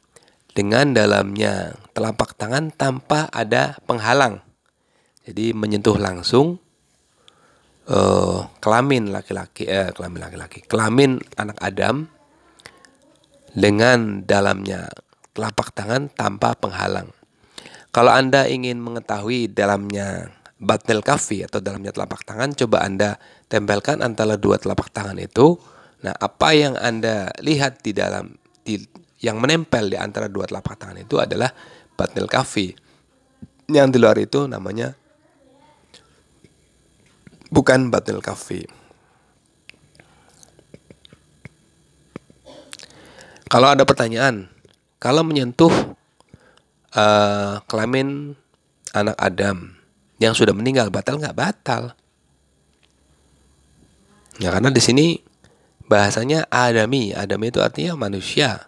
Dengan 0.56 0.96
dalamnya 0.96 1.76
telapak 1.92 2.40
tangan 2.40 2.72
tanpa 2.72 3.28
ada 3.32 3.80
penghalang. 3.84 4.40
Jadi 5.28 5.52
menyentuh 5.52 6.00
langsung 6.00 6.63
uh, 7.90 8.48
kelamin 8.64 9.12
laki-laki 9.12 9.68
eh, 9.68 9.92
kelamin 9.92 10.20
laki-laki 10.24 10.64
kelamin 10.64 11.20
anak 11.36 11.58
Adam 11.60 12.08
dengan 13.54 14.26
dalamnya 14.26 14.90
telapak 15.34 15.74
tangan 15.74 16.10
tanpa 16.14 16.54
penghalang. 16.58 17.10
Kalau 17.94 18.10
Anda 18.10 18.50
ingin 18.50 18.82
mengetahui 18.82 19.54
dalamnya 19.54 20.34
batnil 20.58 21.06
kafi 21.06 21.46
atau 21.46 21.62
dalamnya 21.62 21.94
telapak 21.94 22.26
tangan, 22.26 22.58
coba 22.58 22.82
Anda 22.82 23.22
tempelkan 23.46 24.02
antara 24.02 24.34
dua 24.42 24.58
telapak 24.58 24.90
tangan 24.90 25.18
itu. 25.22 25.62
Nah, 26.02 26.14
apa 26.18 26.58
yang 26.58 26.74
Anda 26.74 27.30
lihat 27.46 27.86
di 27.86 27.94
dalam 27.94 28.34
di, 28.66 28.82
yang 29.22 29.38
menempel 29.38 29.94
di 29.94 29.98
antara 29.98 30.26
dua 30.26 30.50
telapak 30.50 30.74
tangan 30.82 30.98
itu 31.06 31.22
adalah 31.22 31.54
batnil 31.94 32.26
kafi. 32.26 32.74
Yang 33.70 33.88
di 33.94 33.98
luar 34.02 34.18
itu 34.18 34.50
namanya 34.50 34.98
bukan 37.54 37.94
batil 37.94 38.18
kafi. 38.18 38.66
Kalau 43.46 43.70
ada 43.70 43.86
pertanyaan, 43.86 44.50
kalau 44.98 45.22
menyentuh 45.22 45.70
uh, 46.98 47.62
kelamin 47.70 48.34
anak 48.98 49.14
Adam 49.22 49.78
yang 50.18 50.34
sudah 50.34 50.58
meninggal 50.58 50.90
batal 50.90 51.22
nggak 51.22 51.38
batal? 51.38 51.94
Ya 54.42 54.50
karena 54.50 54.74
di 54.74 54.82
sini 54.82 55.22
bahasanya 55.86 56.50
Adami, 56.50 57.14
Adami 57.14 57.54
itu 57.54 57.62
artinya 57.62 57.94
manusia, 57.94 58.66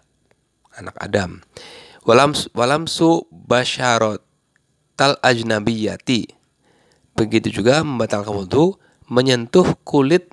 anak 0.78 0.94
Adam. 1.02 1.42
Walam 2.06 2.38
walamsu 2.54 3.26
basharot 3.34 4.22
tal 4.94 5.18
ajnabiyati 5.26 6.35
Begitu 7.16 7.48
juga 7.48 7.80
membatalkan 7.80 8.30
wudhu 8.30 8.76
menyentuh 9.08 9.72
kulit 9.88 10.28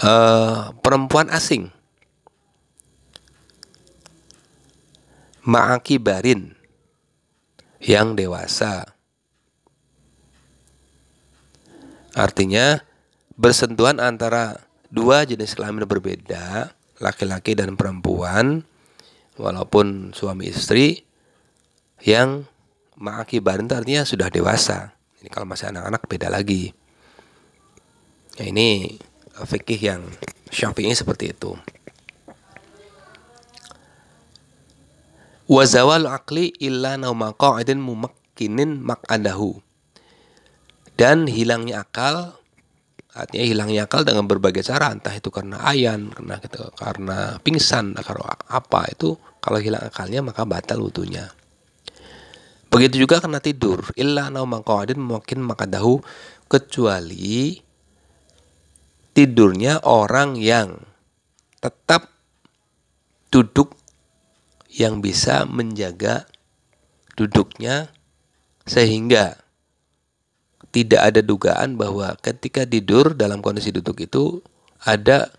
uh, 0.00 0.72
perempuan 0.80 1.28
asing. 1.28 1.68
Ma'akibarin 5.44 6.56
yang 7.80 8.16
dewasa. 8.16 8.96
Artinya 12.16 12.82
bersentuhan 13.38 14.02
antara 14.02 14.60
dua 14.90 15.22
jenis 15.24 15.54
kelamin 15.54 15.86
berbeda, 15.86 16.74
laki-laki 16.98 17.54
dan 17.54 17.78
perempuan, 17.78 18.66
walaupun 19.38 20.10
suami 20.12 20.50
istri 20.50 21.06
yang 22.02 22.44
Ma'akibarin 22.98 23.70
itu 23.70 23.74
artinya 23.78 24.02
sudah 24.02 24.26
dewasa. 24.26 24.98
Ini 25.22 25.30
kalau 25.30 25.46
masih 25.46 25.70
anak-anak 25.70 26.02
beda 26.10 26.28
lagi. 26.30 26.74
Ya, 28.38 28.50
ini 28.50 28.98
fikih 29.38 29.78
yang 29.78 30.02
syafi'i 30.50 30.90
seperti 30.94 31.30
itu. 31.30 31.54
Wa 35.46 35.62
zawal 35.64 36.10
aqli 36.10 36.52
illa 36.58 36.98
nauma 36.98 37.32
qa'idin 37.34 37.78
mumakkinin 37.78 38.82
mak'adahu. 38.82 39.62
Dan 40.98 41.30
hilangnya 41.30 41.86
akal 41.86 42.34
artinya 43.14 43.46
hilangnya 43.46 43.82
akal 43.86 44.02
dengan 44.02 44.26
berbagai 44.26 44.66
cara 44.66 44.94
entah 44.94 45.14
itu 45.14 45.30
karena 45.30 45.58
ayan 45.66 46.10
karena 46.10 46.38
gitu, 46.38 46.58
karena 46.78 47.18
pingsan 47.42 47.94
karena 47.98 48.34
apa 48.46 48.86
itu 48.90 49.18
kalau 49.42 49.58
hilang 49.58 49.90
akalnya 49.90 50.22
maka 50.22 50.46
batal 50.46 50.82
wudunya 50.82 51.26
begitu 52.68 53.04
juga 53.04 53.20
karena 53.20 53.40
tidur. 53.40 53.84
Illa 53.96 54.28
nauma 54.32 54.60
qa'idin 54.64 55.00
mungkin 55.00 55.44
makadahu 55.44 56.00
kecuali 56.48 57.60
tidurnya 59.12 59.82
orang 59.84 60.38
yang 60.38 60.78
tetap 61.58 62.08
duduk 63.28 63.74
yang 64.72 65.02
bisa 65.02 65.44
menjaga 65.44 66.24
duduknya 67.18 67.90
sehingga 68.62 69.42
tidak 70.70 71.00
ada 71.02 71.20
dugaan 71.24 71.74
bahwa 71.74 72.14
ketika 72.20 72.62
tidur 72.62 73.16
dalam 73.16 73.42
kondisi 73.42 73.72
duduk 73.74 74.04
itu 74.04 74.38
ada 74.84 75.32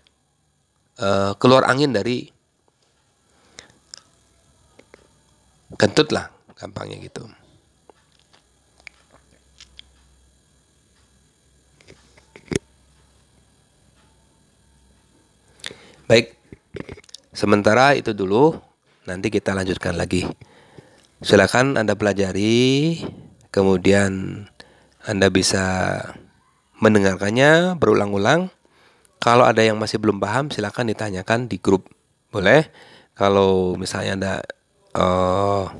uh, 1.00 1.32
keluar 1.40 1.64
angin 1.64 1.94
dari 1.94 2.28
kentut 5.78 6.10
lah 6.12 6.28
gampangnya 6.60 7.00
gitu. 7.00 7.24
Baik, 16.04 16.34
sementara 17.32 17.94
itu 17.96 18.10
dulu, 18.12 18.58
nanti 19.06 19.30
kita 19.30 19.54
lanjutkan 19.54 19.94
lagi. 19.94 20.26
Silakan 21.22 21.78
Anda 21.78 21.94
pelajari, 21.94 22.98
kemudian 23.54 24.44
Anda 25.06 25.30
bisa 25.30 25.64
mendengarkannya 26.82 27.78
berulang-ulang. 27.78 28.50
Kalau 29.22 29.46
ada 29.46 29.62
yang 29.62 29.78
masih 29.78 30.02
belum 30.02 30.18
paham, 30.18 30.50
silakan 30.50 30.90
ditanyakan 30.90 31.46
di 31.46 31.62
grup. 31.62 31.86
Boleh? 32.34 32.66
Kalau 33.14 33.78
misalnya 33.78 34.12
Anda 34.18 34.34
uh, 34.98 35.70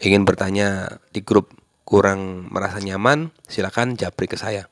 ingin 0.00 0.24
bertanya 0.24 0.98
di 1.12 1.20
grup 1.20 1.52
kurang 1.84 2.48
merasa 2.48 2.80
nyaman, 2.80 3.30
silakan 3.46 3.94
japri 3.94 4.26
ke 4.26 4.40
saya. 4.40 4.66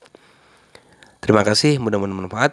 Terima 1.20 1.44
kasih, 1.44 1.76
mudah-mudahan 1.82 2.14
bermanfaat. 2.14 2.52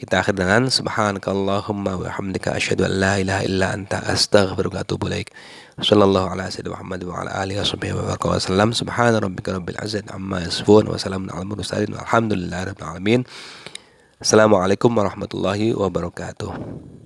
Kita 0.00 0.24
akhir 0.24 0.32
dengan 0.32 0.72
subhanakallahumma 0.72 2.00
wa 2.00 2.08
hamdika 2.08 2.56
asyhadu 2.56 2.88
an 2.88 3.04
la 3.04 3.20
ilaha 3.20 3.44
illa 3.44 3.76
anta 3.76 4.00
astaghfiruka 4.00 4.80
wa 4.80 4.84
atubu 4.88 5.12
ilaik. 5.12 5.28
Sallallahu 5.76 6.32
ala 6.32 6.48
sayyidina 6.48 6.72
Muhammad 6.72 7.00
wa 7.04 7.20
ala 7.20 7.30
alihi 7.44 7.60
washabihi 7.60 7.92
wa 7.92 8.08
baraka 8.08 8.32
wasallam. 8.32 8.72
Subhana 8.72 9.20
rabbika 9.20 9.52
rabbil 9.52 9.76
izzati 9.76 10.08
amma 10.08 10.40
yasifun 10.40 10.88
wa 10.88 10.96
salamun 10.96 11.28
alal 11.28 11.44
mursalin 11.44 11.92
walhamdulillahi 11.92 12.72
rabbil 12.72 12.88
alamin. 12.88 13.20
Assalamualaikum 14.24 14.88
warahmatullahi 14.88 15.76
wabarakatuh. 15.76 16.99